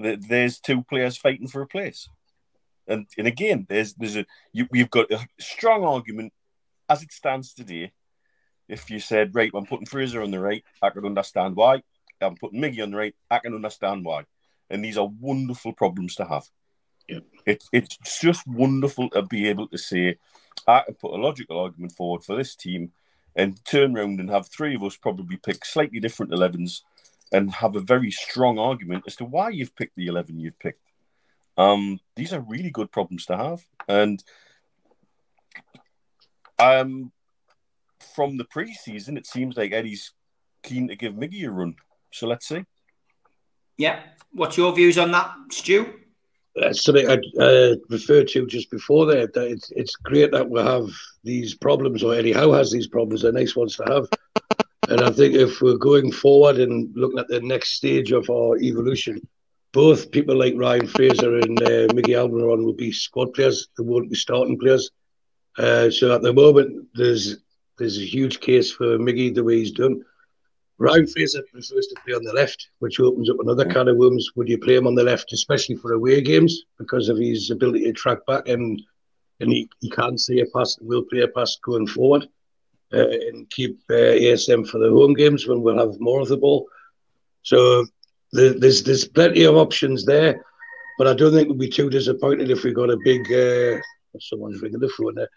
[0.00, 2.08] th- there's two players fighting for a place,
[2.88, 6.32] and and again, there's there's a you, you've got a strong argument
[6.88, 7.92] as it stands today.
[8.68, 11.82] If you said, right, I'm putting Fraser on the right, I can understand why.
[12.20, 14.24] I'm putting Miggy on the right, I can understand why.
[14.70, 16.44] And these are wonderful problems to have.
[17.08, 17.20] Yeah.
[17.46, 20.16] It, it's just wonderful to be able to say,
[20.66, 22.92] I can put a logical argument forward for this team
[23.34, 26.82] and turn around and have three of us probably pick slightly different 11s
[27.32, 30.87] and have a very strong argument as to why you've picked the 11 you've picked.
[31.58, 33.66] Um, these are really good problems to have.
[33.88, 34.22] And
[36.58, 37.12] um,
[38.14, 40.12] from the preseason, it seems like Eddie's
[40.62, 41.74] keen to give Miggy a run.
[42.12, 42.64] So let's see.
[43.76, 44.00] Yeah.
[44.32, 45.94] What's your views on that, Stu?
[46.60, 49.26] that's something I uh, referred to just before there.
[49.26, 50.88] That it's it's great that we have
[51.24, 53.22] these problems, or Eddie Howe has these problems.
[53.22, 54.08] They're nice ones to have.
[54.88, 58.56] and I think if we're going forward and looking at the next stage of our
[58.58, 59.26] evolution,
[59.72, 63.68] both people like Ryan Fraser and uh, Miggy Almiron will be squad players.
[63.76, 64.90] They won't be starting players.
[65.58, 67.36] Uh, so at the moment, there's
[67.78, 70.04] there's a huge case for Miggy the way he's done.
[70.78, 74.30] Ryan Fraser prefers to play on the left, which opens up another kind of worms.
[74.36, 77.84] Would you play him on the left, especially for away games, because of his ability
[77.84, 78.80] to track back and
[79.40, 82.28] and he, he can see a pass, will play a pass going forward,
[82.92, 86.36] uh, and keep uh, ASM for the home games when we'll have more of the
[86.36, 86.68] ball.
[87.42, 87.86] So
[88.32, 90.44] there's there's plenty of options there,
[90.98, 93.32] but I don't think we'll be too disappointed if we got a big.
[93.32, 93.78] Uh,
[94.20, 95.28] someone's ringing the phone there.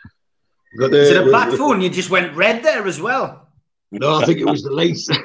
[0.78, 1.82] Got the, Is it a bad phone?
[1.82, 3.50] You just went red there as well.
[3.92, 5.10] No, I think it was the lace.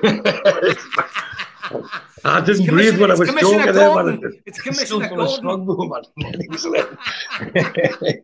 [2.25, 4.21] I didn't breathe when I was talking there, man.
[4.45, 5.29] It's Commissioner Gordon.
[5.29, 6.03] Strongbow, man.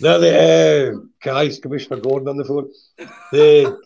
[0.00, 0.92] no, the uh,
[1.22, 2.70] guys, Commissioner Gordon on the phone.
[3.32, 3.76] The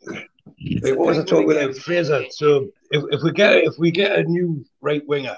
[0.94, 1.74] what was I talking about?
[1.76, 2.26] Fraser.
[2.30, 5.37] So if, if we get if we get a new right winger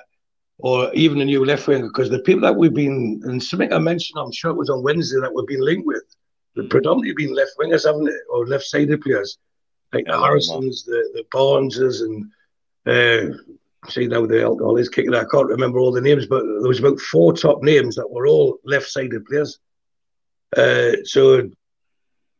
[0.58, 3.78] or even a new left winger, because the people that we've been and something I
[3.78, 6.02] mentioned, I'm sure it was on Wednesday that we've been linked with,
[6.54, 9.38] they've predominantly been left wingers, haven't it, or left sided players
[9.92, 12.30] like the Harrisons, the the Barneses, and
[12.86, 13.36] uh,
[13.88, 15.14] see now the alcohol is kicking.
[15.14, 18.26] I can't remember all the names, but there was about four top names that were
[18.26, 19.58] all left-sided players.
[20.56, 21.50] Uh, so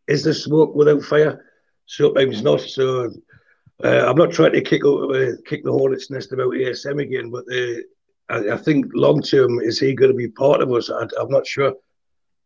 [0.07, 1.45] is there smoke without fire?
[1.87, 2.61] Sometimes not.
[2.61, 3.11] So
[3.83, 7.45] uh, I'm not trying to kick uh, kick the hornet's nest about ASM again, but
[7.53, 7.81] uh,
[8.29, 10.91] I, I, think long term is he going to be part of us?
[10.91, 11.75] I, am not sure.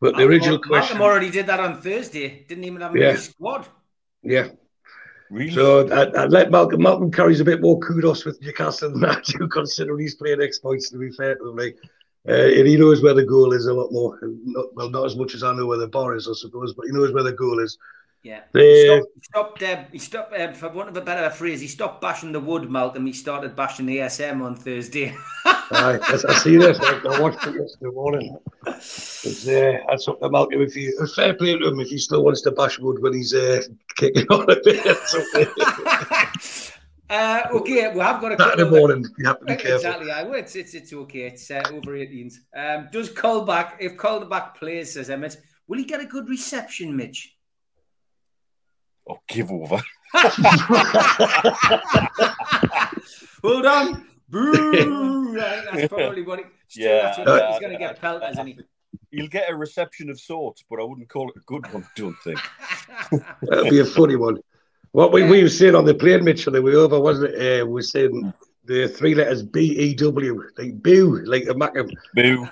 [0.01, 2.45] But the original question, Malcolm already did that on Thursday.
[2.49, 3.17] Didn't even have a yeah.
[3.17, 3.67] squad.
[4.23, 4.49] Yeah,
[5.31, 5.51] Really?
[5.51, 6.83] So I, would let Malcolm.
[6.83, 10.91] Malcolm carries a bit more kudos with Newcastle than I do, considering he's playing exploits.
[10.91, 11.77] To be fair to him, like,
[12.27, 14.19] uh, and he knows where the goal is a lot more.
[14.23, 16.87] Not, well, not as much as I know where the bar is, I suppose, but
[16.87, 17.77] he knows where the goal is.
[18.23, 19.09] Yeah, he stopped.
[19.15, 22.33] He stopped, uh, he stopped uh, for want of a better phrase, he stopped bashing
[22.33, 23.07] the wood, Malcolm.
[23.07, 25.15] He started bashing the SM on Thursday.
[25.47, 26.79] Aye, I, see this.
[26.81, 28.37] I, I watched it yesterday morning.
[28.67, 30.63] It's, uh, that's up to Malcolm.
[30.63, 33.35] If you fair play to him, if he still wants to bash wood when he's
[33.35, 33.63] uh,
[33.97, 34.85] kicking on a bit.
[37.11, 39.03] Uh, okay, we have got a Saturday morning.
[39.17, 39.77] You have to be careful.
[39.77, 40.41] Exactly, I would.
[40.41, 41.21] It's, it's, it's okay.
[41.21, 42.35] It's uh, over 18s.
[42.55, 47.38] Um, does Colback, if Colback plays, says Emmett, will he get a good reception, Mitch?
[49.09, 49.81] Oh, give over.
[53.43, 54.07] well done.
[54.29, 55.35] Boo!
[55.39, 56.45] that's probably what he,
[56.81, 58.59] yeah, yeah, he's going to get pelters, isn't he?
[59.11, 62.17] He'll get a reception of sorts, but I wouldn't call it a good one, don't
[62.23, 62.39] think.
[63.43, 64.39] That'll be a funny one.
[64.93, 65.31] What we, yeah.
[65.31, 67.63] we were saying on the plane, Mitchell, we were over, wasn't it?
[67.63, 68.33] Uh, we were saying
[68.65, 72.47] the three letters B E W, like boo, like a mac of boo.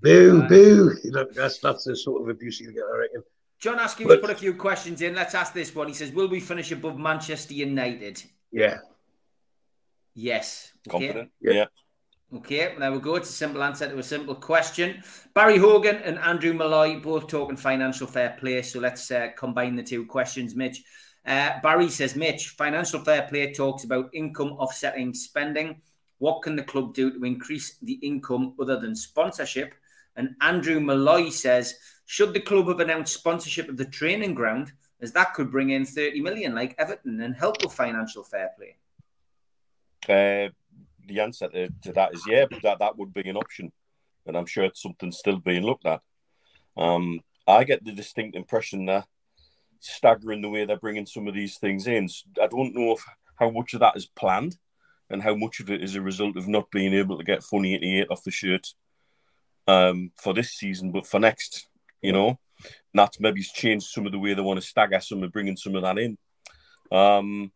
[0.00, 0.96] Boo, boo.
[1.04, 3.22] You know, that's that's the sort of abuse you get, I reckon.
[3.62, 5.14] John Askew has put a few questions in.
[5.14, 5.86] Let's ask this one.
[5.86, 8.20] He says, Will we finish above Manchester United?
[8.50, 8.78] Yeah.
[10.14, 10.72] Yes.
[10.92, 11.28] Okay.
[11.40, 11.66] Yeah.
[12.34, 13.14] Okay, there we go.
[13.14, 15.04] It's a simple answer to a simple question.
[15.32, 18.62] Barry Hogan and Andrew Malloy both talking financial fair play.
[18.62, 20.82] So let's uh, combine the two questions, Mitch.
[21.24, 25.82] Uh, Barry says, Mitch, financial fair play talks about income offsetting spending.
[26.18, 29.74] What can the club do to increase the income other than sponsorship?
[30.16, 31.74] And Andrew Malloy says,
[32.12, 34.70] should the club have announced sponsorship of the training ground,
[35.00, 38.76] as that could bring in 30 million like Everton and help with financial fair play?
[40.04, 40.50] Uh,
[41.08, 43.72] the answer to, to, that is yeah, that, that would be an option.
[44.26, 46.02] And I'm sure it's something still being looked at.
[46.76, 49.06] Um, I get the distinct impression that
[49.80, 52.10] staggering the way they're bringing some of these things in.
[52.38, 53.02] I don't know if,
[53.36, 54.58] how much of that is planned
[55.08, 57.74] and how much of it is a result of not being able to get Funny
[57.74, 58.66] 88 off the shirt
[59.66, 61.68] um, for this season, but for next,
[62.02, 62.38] you know,
[62.92, 65.74] that's maybe changed some of the way they want to stagger some of bringing some
[65.74, 66.18] of that in.
[66.90, 67.52] Um,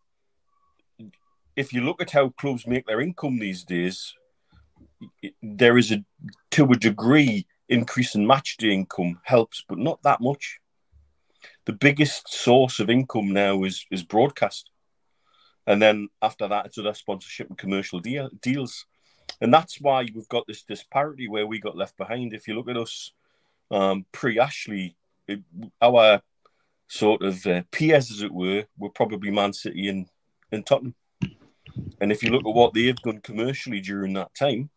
[1.55, 4.15] if you look at how clubs make their income these days,
[5.43, 6.05] there is a
[6.53, 10.61] to a degree increase in match day income helps, but not that much.
[11.65, 14.71] The biggest source of income now is is broadcast,
[15.67, 18.87] and then after that, it's other sponsorship and commercial deal, deals,
[19.41, 22.33] and that's why we've got this disparity where we got left behind.
[22.33, 23.13] If you look at us
[23.71, 24.97] um, pre Ashley,
[25.81, 26.23] our
[26.89, 30.09] sort of uh, peers, as it were, were probably Man City and,
[30.53, 30.95] and Tottenham.
[32.01, 34.71] And if you look at what they've done commercially during that time,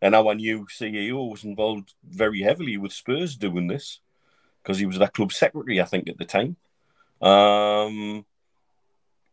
[0.00, 4.00] and our new CEO was involved very heavily with Spurs doing this
[4.62, 6.56] because he was their club secretary, I think, at the time.
[7.20, 8.24] Um,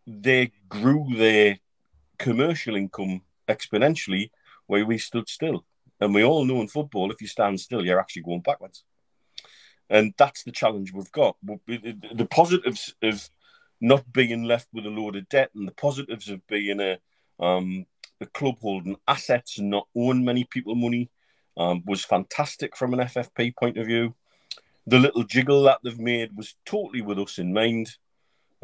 [0.08, 1.60] they grew their
[2.18, 4.32] commercial income exponentially
[4.68, 5.66] where we stood still.
[6.00, 8.84] And we all know in football, if you stand still, you're actually going backwards.
[9.90, 11.38] And that's the challenge we've got.
[11.46, 13.30] The positives of
[13.80, 16.98] not being left with a load of debt and the positives of being a
[17.40, 17.86] um,
[18.20, 21.10] the club holding assets and not owing many people money
[21.58, 24.16] um, was fantastic from an FFP point of view.
[24.88, 27.98] The little jiggle that they've made was totally with us in mind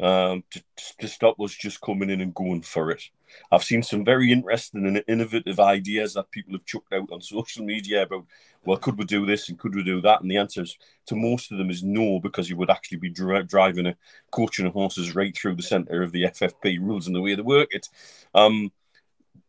[0.00, 0.62] um, to,
[0.98, 3.02] to stop us just coming in and going for it.
[3.50, 7.64] I've seen some very interesting and innovative ideas that people have chucked out on social
[7.64, 8.26] media about,
[8.64, 10.22] well, could we do this and could we do that?
[10.22, 13.10] And the answer is, to most of them is no, because you would actually be
[13.10, 13.96] dri- driving a
[14.30, 17.42] coach and horses right through the centre of the FFP rules and the way they
[17.42, 17.88] work it.
[18.34, 18.72] Um,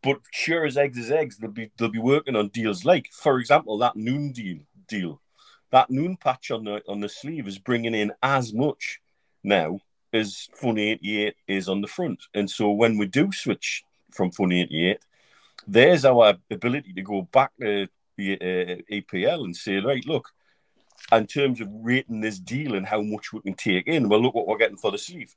[0.01, 3.39] but sure as eggs as eggs, they'll be they'll be working on deals like, for
[3.39, 5.21] example, that noon deal deal.
[5.71, 8.99] That noon patch on the on the sleeve is bringing in as much
[9.43, 9.79] now
[10.13, 12.23] as Fun 88 is on the front.
[12.33, 14.99] And so when we do switch from Fun 88,
[15.67, 20.29] there's our ability to go back to the uh, EPL and say, right, look,
[21.11, 24.35] in terms of rating this deal and how much we can take in, well, look
[24.35, 25.35] what we're getting for the sleeve.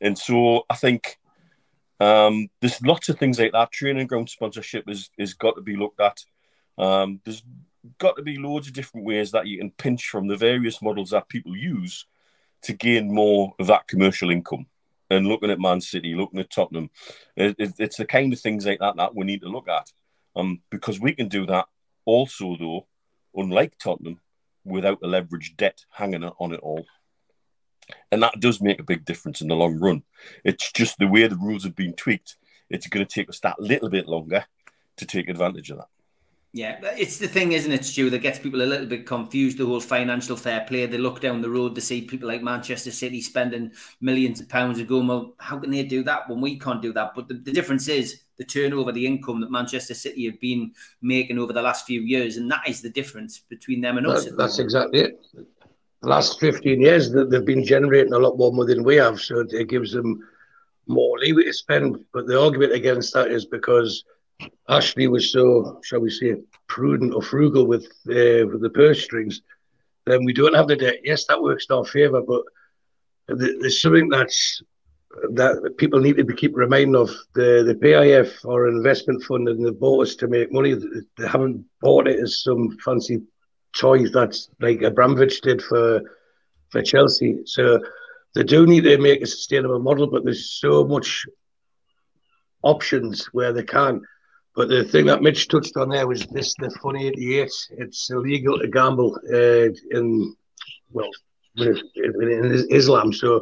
[0.00, 1.18] And so I think
[2.00, 3.70] um, there's lots of things like that.
[3.70, 6.18] Training ground sponsorship is is got to be looked at.
[6.76, 7.42] Um, there's
[7.98, 11.10] got to be loads of different ways that you can pinch from the various models
[11.10, 12.06] that people use
[12.62, 14.66] to gain more of that commercial income.
[15.10, 16.88] And looking at Man City, looking at Tottenham,
[17.36, 19.92] it, it, it's the kind of things like that that we need to look at.
[20.34, 21.66] Um, because we can do that
[22.06, 22.86] also, though,
[23.34, 24.20] unlike Tottenham,
[24.64, 26.86] without the leverage debt hanging on it all.
[28.10, 30.02] And that does make a big difference in the long run.
[30.44, 32.36] It's just the way the rules have been tweaked.
[32.70, 34.46] It's going to take us that little bit longer
[34.96, 35.88] to take advantage of that.
[36.54, 39.56] Yeah, it's the thing, isn't it, Stu, that gets people a little bit confused.
[39.56, 40.84] The whole financial fair play.
[40.84, 44.78] They look down the road, to see people like Manchester City spending millions of pounds
[44.78, 47.12] and go, well, how can they do that when we can't do that?
[47.14, 51.38] But the, the difference is the turnover, the income that Manchester City have been making
[51.38, 54.28] over the last few years, and that is the difference between them and us.
[54.36, 55.20] That's exactly it
[56.02, 59.20] the last 15 years that they've been generating a lot more money than we have,
[59.20, 60.20] so it gives them
[60.88, 62.04] more leeway to spend.
[62.12, 64.04] But the argument against that is because
[64.68, 69.42] Ashley was so, shall we say, prudent or frugal with uh, with the purse strings.
[70.06, 71.00] Then we don't have the debt.
[71.04, 72.42] Yes, that works in our favour, but
[73.28, 74.62] there's something that's
[75.34, 79.64] that people need to be keep reminding of the the PIF or investment fund and
[79.64, 80.74] the bought to make money.
[80.74, 83.22] They haven't bought it as some fancy
[83.72, 86.00] choice that's like Abramovich did for
[86.70, 87.40] for Chelsea.
[87.44, 87.80] So
[88.34, 91.26] they do need to make a sustainable model, but there's so much
[92.62, 94.02] options where they can.
[94.54, 97.50] But the thing that Mitch touched on there was this: the Fun 88.
[97.78, 100.36] It's illegal to gamble uh, in
[100.90, 101.10] well
[101.56, 103.12] in Islam.
[103.12, 103.40] So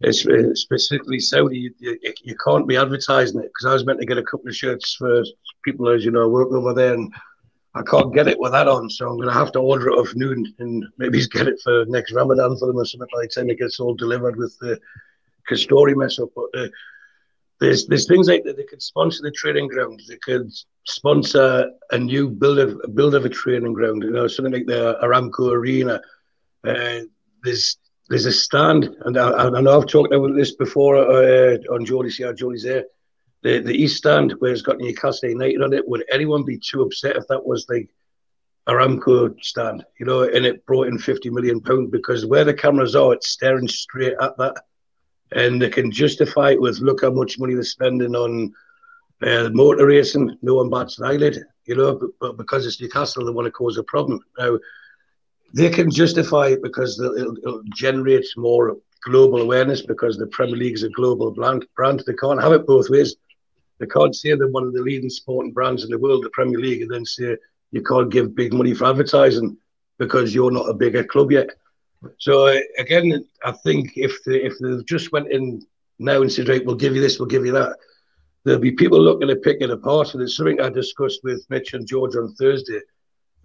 [0.00, 1.72] it's specifically Saudi.
[1.78, 4.56] You, you can't be advertising it because I was meant to get a couple of
[4.56, 5.24] shirts for
[5.64, 7.12] people as you know working over there and
[7.76, 9.98] I can't get it with that on, so I'm going to have to order it
[9.98, 13.28] off noon and maybe get it for next Ramadan for them or something by the
[13.28, 14.80] time it gets all delivered with the
[15.46, 16.30] Castore mess up.
[16.34, 16.68] But uh,
[17.60, 18.56] there's there's things like that.
[18.56, 20.00] They could sponsor the training ground.
[20.08, 20.50] They could
[20.84, 24.02] sponsor a new build of a build of a training ground.
[24.02, 26.00] You know, something like the Aramco Arena.
[26.66, 27.00] Uh,
[27.42, 31.86] there's there's a stand, and I, I know I've talked about this before uh, on
[31.86, 32.84] Jodie's yeah, Jodie's there
[33.46, 35.86] the the East Stand where it's got Newcastle United on it.
[35.86, 37.86] Would anyone be too upset if that was the
[38.68, 39.84] Aramco stand?
[40.00, 43.28] You know, and it brought in fifty million pound because where the cameras are, it's
[43.28, 44.56] staring straight at that,
[45.32, 48.52] and they can justify it with look how much money they're spending on
[49.22, 50.36] uh, motor racing.
[50.42, 51.38] No one bats an eyelid.
[51.64, 54.58] You know, but, but because it's Newcastle, they want to cause a problem now.
[55.54, 60.74] They can justify it because it'll, it'll generate more global awareness because the Premier League
[60.74, 61.64] is a global brand.
[61.76, 63.16] Brand they can't have it both ways.
[63.78, 66.58] They can't say they're one of the leading sporting brands in the world, the Premier
[66.58, 67.36] League, and then say
[67.72, 69.56] you can't give big money for advertising
[69.98, 71.50] because you're not a bigger club yet.
[72.18, 75.62] So uh, again, I think if they if they just went in
[75.98, 77.76] now and said, right, we'll give you this, we'll give you that,
[78.44, 80.14] there'll be people looking to pick it apart.
[80.14, 82.80] And it's something I discussed with Mitch and George on Thursday.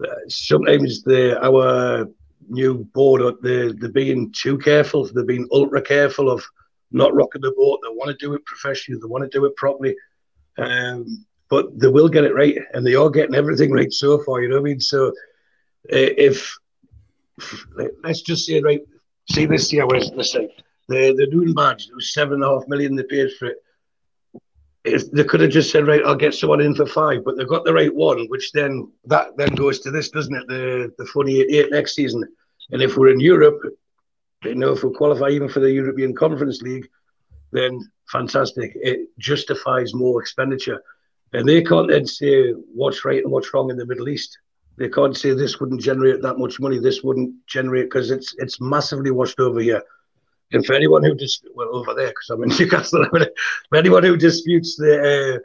[0.03, 2.07] Uh, sometimes the our
[2.49, 5.05] new board, they're, they're being too careful.
[5.05, 6.43] They're being ultra careful of
[6.91, 7.79] not rocking the boat.
[7.83, 8.99] They want to do it professionally.
[8.99, 9.95] They want to do it properly.
[10.57, 14.41] Um, but they will get it right, and they are getting everything right so far.
[14.41, 14.79] You know what I mean?
[14.79, 15.11] So uh,
[15.89, 16.57] if
[18.03, 18.81] let's just say right,
[19.31, 20.49] see this year, where's the say
[20.87, 21.87] the the noon badge?
[21.87, 23.57] It was seven and a half million they paid for it.
[24.83, 27.47] If they could have just said, right, I'll get someone in for five, but they've
[27.47, 30.47] got the right one, which then that then goes to this, doesn't it?
[30.47, 32.23] The the funny eight next season.
[32.71, 33.61] And if we're in Europe,
[34.43, 36.87] you know, if we qualify even for the European Conference League,
[37.51, 37.79] then
[38.11, 38.71] fantastic.
[38.75, 40.81] It justifies more expenditure.
[41.33, 44.37] And they can't then say what's right and what's wrong in the Middle East.
[44.81, 48.59] They can't say this wouldn't generate that much money, this wouldn't generate because it's it's
[48.59, 49.83] massively washed over here.
[50.53, 53.05] And for anyone who dis well over there because I'm in Newcastle,
[53.69, 55.39] for anyone who disputes the uh,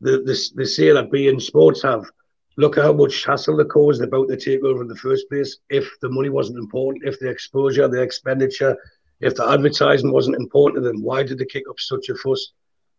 [0.00, 2.06] the the, the say that beIN Sports have,
[2.56, 5.58] look how much hassle they caused about the takeover in the first place.
[5.70, 8.76] If the money wasn't important, if the exposure, the expenditure,
[9.20, 12.52] if the advertising wasn't important to them, why did they kick up such a fuss?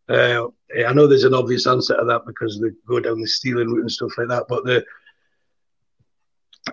[0.07, 0.47] Uh,
[0.88, 3.81] I know there's an obvious answer to that because they go down the stealing route
[3.81, 4.86] and stuff like that, but the,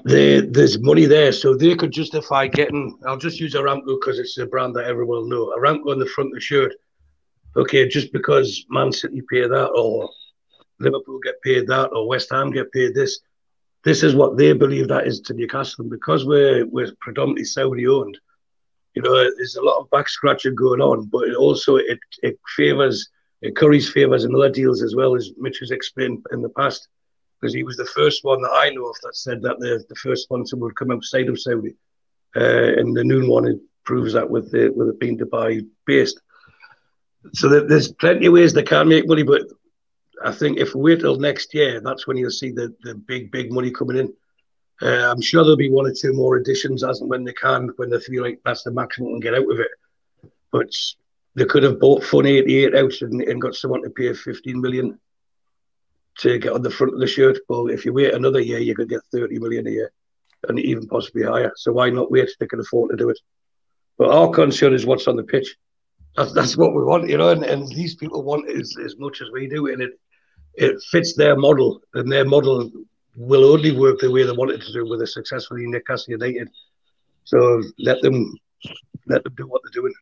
[0.05, 2.99] the there's money there, so they could justify getting.
[3.07, 5.55] I'll just use Aramco because it's a brand that everyone will know.
[5.59, 6.75] Aramco on the front of the shirt.
[7.57, 10.09] Okay, just because Man City pay that, or
[10.79, 13.21] Liverpool get paid that, or West Ham get paid this.
[13.83, 17.87] This is what they believe that is to Newcastle, and because we're we're predominantly Saudi
[17.87, 18.19] owned
[18.95, 22.39] you know, there's a lot of back scratching going on, but it also it it
[22.57, 23.09] favours
[23.43, 26.89] it curries favours in other deals as well as Mitch has explained in the past,
[27.41, 29.95] because he was the first one that I know of that said that the the
[29.97, 31.75] first sponsor would come outside of Saudi,
[32.37, 36.21] uh, and the noon one proves that with the with it being Dubai based.
[37.35, 39.43] So there's plenty of ways they can make money, but
[40.23, 43.31] I think if we wait till next year, that's when you'll see the, the big,
[43.31, 44.15] big money coming in.
[44.83, 47.71] Uh, I'm sure there'll be one or two more additions as and when they can,
[47.77, 49.71] when they feel like that's the maximum and get out of it.
[50.51, 50.71] But
[51.35, 54.99] they could have bought Fun 88 out and, and got someone to pay 15 million
[56.21, 57.39] to get on the front of the shirt.
[57.49, 59.93] But if you wait another year, you could get 30 million a year
[60.49, 61.53] and even possibly higher.
[61.57, 62.29] So why not wait?
[62.29, 63.19] If they can afford to do it.
[63.99, 65.57] But our concern is what's on the pitch.
[66.17, 69.21] That's, that's what we want, you know, and, and these people want as, as much
[69.21, 69.69] as we do.
[69.73, 69.93] And it,
[70.55, 72.71] it fits their model, and their model
[73.17, 76.49] will only work the way they want it to do with a successfully Newcastle United.
[77.25, 78.35] So let them
[79.07, 79.95] let them do what they're doing.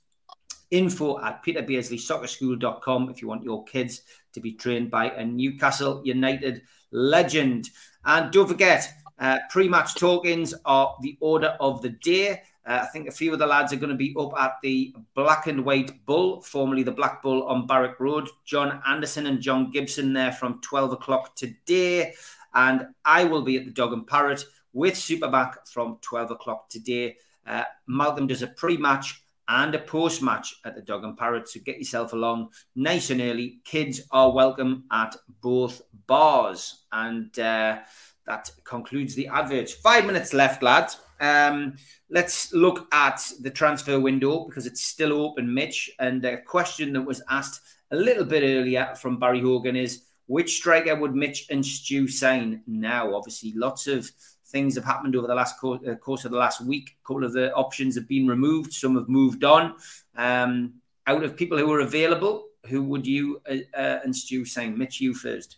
[0.72, 6.62] Info at peterbeardsley.soccerschool.com if you want your kids to be trained by a Newcastle United
[6.92, 7.70] legend.
[8.06, 8.89] And don't forget,
[9.20, 12.42] uh, pre-match talkings are the order of the day.
[12.66, 14.96] Uh, I think a few of the lads are going to be up at the
[15.16, 18.30] Black and White Bull, formerly the Black Bull on Barrack Road.
[18.46, 22.14] John Anderson and John Gibson there from 12 o'clock today.
[22.54, 24.43] And I will be at the Dog and Parrot
[24.74, 27.18] with Superback from 12 o'clock today.
[27.45, 31.49] Uh, Malcolm does a pre match and a post match at the Dog and Parrot.
[31.49, 33.60] So get yourself along nice and early.
[33.66, 36.86] Kids are welcome at both bars.
[36.91, 37.80] And uh,
[38.28, 39.74] that concludes the adverts.
[39.74, 40.97] Five minutes left, lads.
[41.20, 41.76] Um,
[42.10, 45.91] let's look at the transfer window because it's still open, Mitch.
[45.99, 50.57] And a question that was asked a little bit earlier from Barry Hogan is which
[50.57, 53.13] striker would Mitch and Stu sign now?
[53.13, 54.09] Obviously, lots of
[54.47, 56.97] things have happened over the last co- uh, course of the last week.
[57.03, 58.74] A couple of the options have been removed.
[58.74, 59.76] Some have moved on.
[60.15, 60.76] Um,
[61.07, 64.78] out of people who are available, who would you uh, uh, and Stu sign?
[64.78, 65.57] Mitch, you first.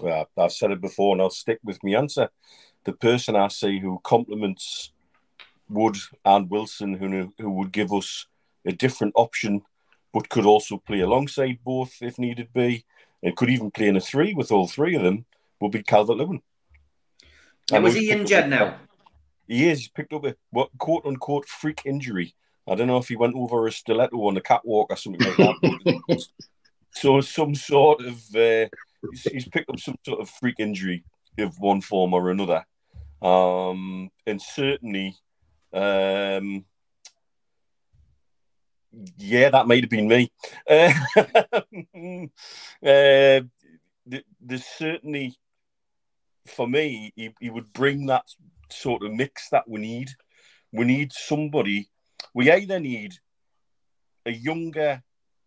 [0.00, 2.28] Well, I've said it before, and I'll stick with my answer.
[2.84, 4.92] The person I see who complements
[5.68, 8.26] Wood and Wilson, who who would give us
[8.64, 9.62] a different option,
[10.12, 12.84] but could also play alongside both if needed be,
[13.26, 15.26] and could even play in a three with all three of them,
[15.60, 16.40] would be Calvert Lewin.
[17.72, 18.76] And was he injured now?
[19.48, 19.80] He is.
[19.80, 22.34] He's picked up a what quote unquote freak injury.
[22.68, 25.36] I don't know if he went over a stiletto on the catwalk or something like
[25.38, 26.26] that.
[26.92, 28.68] so some sort of uh,
[29.10, 31.02] he's, he's, picked up some sort of freak injury
[31.38, 32.64] of one form or another,
[33.22, 35.16] um, and certainly,
[35.72, 36.64] um,
[39.16, 40.30] yeah, that might have been me.
[40.68, 40.92] Uh,
[42.86, 43.40] uh,
[44.40, 45.36] there's certainly
[46.46, 48.24] for me, he, he would bring that
[48.70, 50.10] sort of mix that we need.
[50.72, 51.88] We need somebody.
[52.34, 53.14] We either need
[54.24, 55.02] a younger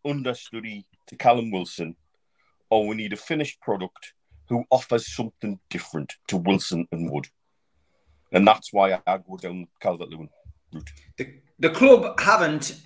[0.05, 1.95] understudy to Callum Wilson,
[2.69, 4.13] or we need a finished product
[4.47, 7.27] who offers something different to Wilson and Wood.
[8.31, 10.29] And that's why I go down Calvert Lewin
[10.73, 10.89] route.
[11.17, 12.81] The, the club haven't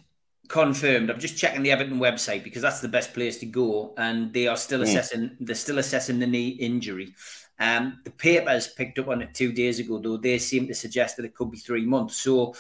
[0.48, 1.10] confirmed.
[1.10, 4.48] I'm just checking the Everton website because that's the best place to go, and they
[4.48, 4.84] are still mm.
[4.84, 5.38] assessing.
[5.40, 7.14] They're still assessing the knee injury.
[7.60, 11.18] Um, the papers picked up on it two days ago, though they seem to suggest
[11.18, 12.18] that it could be three months.
[12.18, 12.56] So,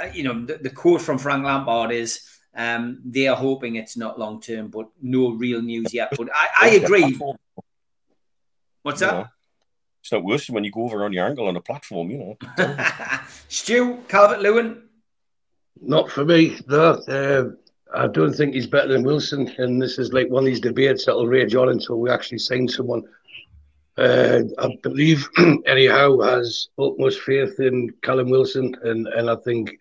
[0.00, 2.20] uh, you know, the, the, quote from Frank Lampard is
[2.54, 6.12] um, they are hoping it's not long term, but no real news yet.
[6.16, 7.18] But I, I agree.
[8.82, 9.30] What's that?
[10.06, 12.36] it's not worse when you go over on your angle on a platform, you know.
[13.48, 14.85] Stu, Calvert Lewin.
[15.80, 16.92] Not for me, no.
[17.08, 17.50] Uh,
[17.94, 21.06] I don't think he's better than Wilson, and this is like one of these debates
[21.06, 23.02] that'll rage on until we actually sign someone.
[23.96, 25.28] Uh, I believe
[25.66, 29.76] Eddie Howe, has utmost faith in Callum Wilson, and, and I think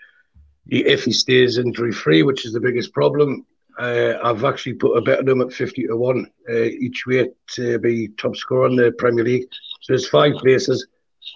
[0.69, 3.45] he, if he stays injury free, which is the biggest problem,
[3.77, 7.29] uh, I've actually put a bet on him at 50 to 1 uh, each way
[7.55, 9.47] to be top scorer in the Premier League.
[9.81, 10.87] So there's five places.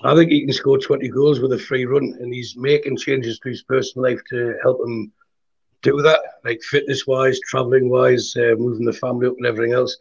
[0.03, 3.39] I think he can score 20 goals with a free run, and he's making changes
[3.39, 5.11] to his personal life to help him
[5.81, 9.97] do that, like fitness wise, traveling wise, uh, moving the family up, and everything else.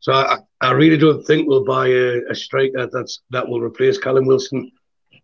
[0.00, 3.98] So I, I really don't think we'll buy a, a striker that's that will replace
[3.98, 4.70] Callum Wilson.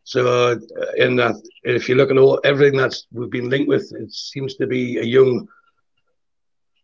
[0.04, 0.56] So uh,
[0.96, 4.54] in that, if you look at all everything that's we've been linked with, it seems
[4.56, 5.46] to be a young,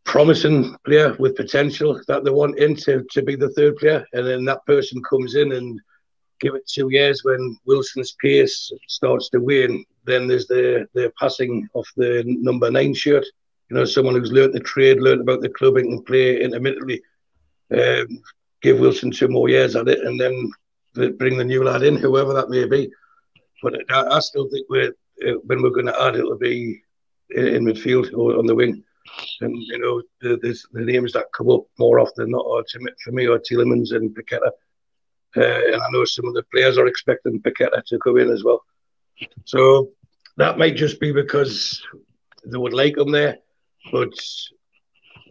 [0.05, 4.27] promising player with potential that they want in to, to be the third player, and
[4.27, 5.81] then that person comes in and
[6.41, 9.85] give it two years when Wilson's pace starts to wane.
[10.05, 13.25] Then there's the the passing of the number nine shirt.
[13.71, 17.03] You know, someone who's learned the trade, learned about the club, and can play intermittently
[17.73, 18.23] um,
[18.63, 20.51] give Wilson two more years at it, and then
[21.19, 22.91] bring the new lad in, whoever that may be.
[23.63, 24.95] But I, I still think we're
[25.27, 26.83] uh, when we're going to add, it'll be
[27.31, 28.85] in, in, midfield or on the wing.
[29.41, 30.37] And you know, the,
[30.73, 32.65] the names that come up more often than not are
[33.03, 34.51] for me are Tielemans and Paqueta.
[35.37, 38.45] Uh, and I know some of the players are expecting Paqueta to come in as
[38.45, 38.63] well.
[39.45, 39.91] So
[40.37, 41.83] that might just be because
[42.45, 43.39] they would like him there,
[43.93, 44.13] but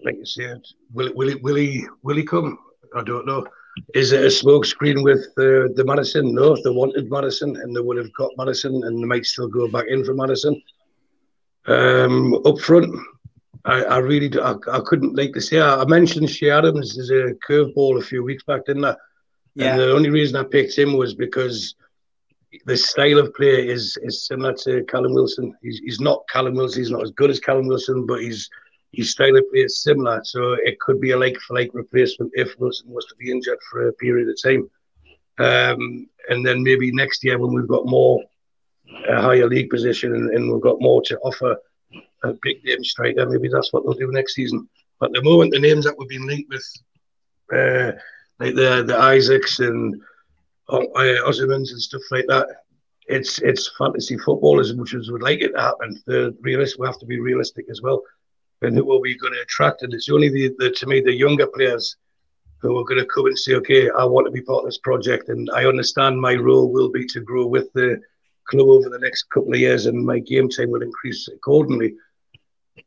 [0.04, 0.62] like you said,
[0.94, 2.58] will will he will he will he come?
[2.96, 3.46] I don't know.
[3.94, 6.34] Is it a smokescreen with uh, the Maddison?
[6.34, 9.68] No, they wanted Maddison and they would have got Maddison and they might still go
[9.68, 10.62] back in for Maddison.
[11.68, 12.96] Um, up front,
[13.66, 15.60] I, I really do, I, I couldn't like to say.
[15.60, 18.96] I, I mentioned Che Adams as a curveball a few weeks back, didn't I?
[19.56, 19.72] Yeah.
[19.72, 21.76] And the only reason I picked him was because
[22.66, 25.56] the style of play is is similar to Callum Wilson.
[25.62, 26.82] He's, he's not Callum Wilson.
[26.82, 28.50] He's not as good as Callum Wilson, but he's
[28.92, 32.32] his style of play is similar, so it could be a like for like replacement
[32.36, 34.70] if Wilson was to be injured for a period of time.
[35.38, 38.24] Um, and then maybe next year when we've got more
[39.10, 41.58] a higher league position and, and, we've got more to offer
[42.24, 44.70] a big name striker, maybe that's what they'll do next season.
[45.00, 46.74] But at the moment, the names that we've been linked with,
[47.54, 47.92] uh,
[48.40, 50.02] like the the Isaks and
[50.70, 50.80] uh,
[51.28, 52.48] Osimhen's and stuff like that,
[53.08, 56.02] it's it's fantasy football as much as we'd like it to happen.
[56.06, 58.02] The realist, we have to be realistic as well
[58.62, 59.84] and who are we going to attract?
[59.84, 61.96] And it's only the, the to me the younger players
[62.60, 64.80] who are going to come and say, okay, I want to be part of this
[64.80, 68.02] project, and I understand my role will be to grow with the
[68.48, 71.96] club over the next couple of years, and my game time will increase accordingly.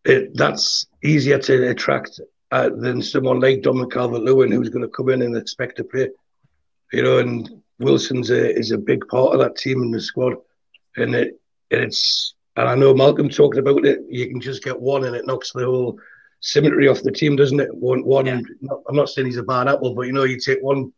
[0.04, 2.20] It, that's easier to attract
[2.50, 6.08] uh, than someone like Dominic Calvert-Lewin, who's going to come in and expect to play.
[6.92, 10.34] You know, and Wilson's a, is a big part of that team and the squad,
[10.96, 11.40] and it
[11.70, 14.00] it's and I know Malcolm talked about it.
[14.08, 15.98] You can just get one, and it knocks the whole
[16.40, 17.74] symmetry off the team, doesn't it?
[17.74, 18.26] One, one.
[18.26, 18.40] Yeah.
[18.88, 20.92] I'm not saying he's a bad apple, but you know, you take one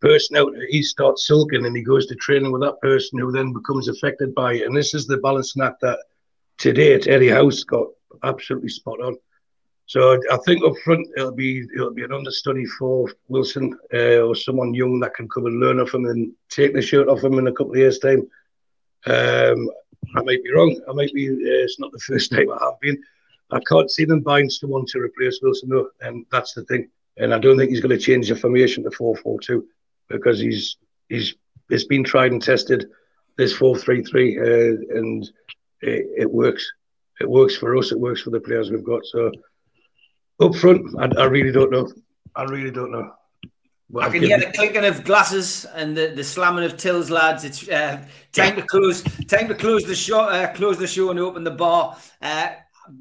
[0.00, 3.52] person out, he starts sulking, and he goes to training with that person, who then
[3.52, 4.66] becomes affected by it.
[4.66, 5.98] And this is the balancing act that,
[6.58, 7.88] to date, Eddie Howe's got
[8.22, 9.16] absolutely spot on.
[9.86, 14.34] So I think up front it'll be it'll be an understudy for Wilson uh, or
[14.34, 17.38] someone young that can come and learn off him and take the shirt off him
[17.38, 18.28] in a couple of years' time.
[19.06, 19.70] Um,
[20.16, 20.80] I might be wrong.
[20.88, 21.28] I might be.
[21.28, 23.00] Uh, it's not the first time I have been.
[23.52, 26.88] I can't see them buying someone to replace Wilson though, and that's the thing.
[27.16, 29.68] And I don't think he's going to change the formation to four four two
[30.08, 30.78] because he's
[31.08, 31.36] he's
[31.70, 32.88] it's been tried and tested.
[33.36, 35.30] This four three three, uh, and
[35.80, 36.72] it, it works.
[37.20, 37.92] It works for us.
[37.92, 39.06] It works for the players we've got.
[39.06, 39.30] So
[40.40, 41.90] up front, I, I really don't know.
[42.34, 43.12] I really don't know.
[43.88, 47.44] But I can hear the clinking of glasses and the, the slamming of tills, lads.
[47.44, 49.02] It's uh, time to close.
[49.28, 50.20] Time to close the show.
[50.20, 51.96] Uh, close the show and open the bar.
[52.20, 52.48] Uh,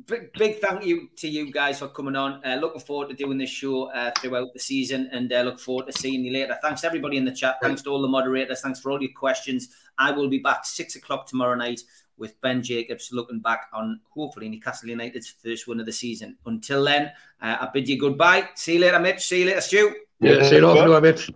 [0.06, 2.40] big, big thank you to you guys for coming on.
[2.46, 5.88] Uh, looking forward to doing this show uh, throughout the season, and uh, look forward
[5.88, 6.56] to seeing you later.
[6.62, 7.58] Thanks to everybody in the chat.
[7.64, 8.62] Thanks to all the moderators.
[8.62, 9.70] Thanks for all your questions.
[9.98, 11.82] I will be back six o'clock tomorrow night
[12.18, 16.38] with Ben Jacobs looking back on hopefully Newcastle United's first win of the season.
[16.45, 17.11] Until then,
[17.41, 18.49] uh, I bid you goodbye.
[18.55, 19.26] See you later, Mitch.
[19.26, 19.95] See you later, Stu.
[20.20, 21.30] Yeah, see you later, Mitch.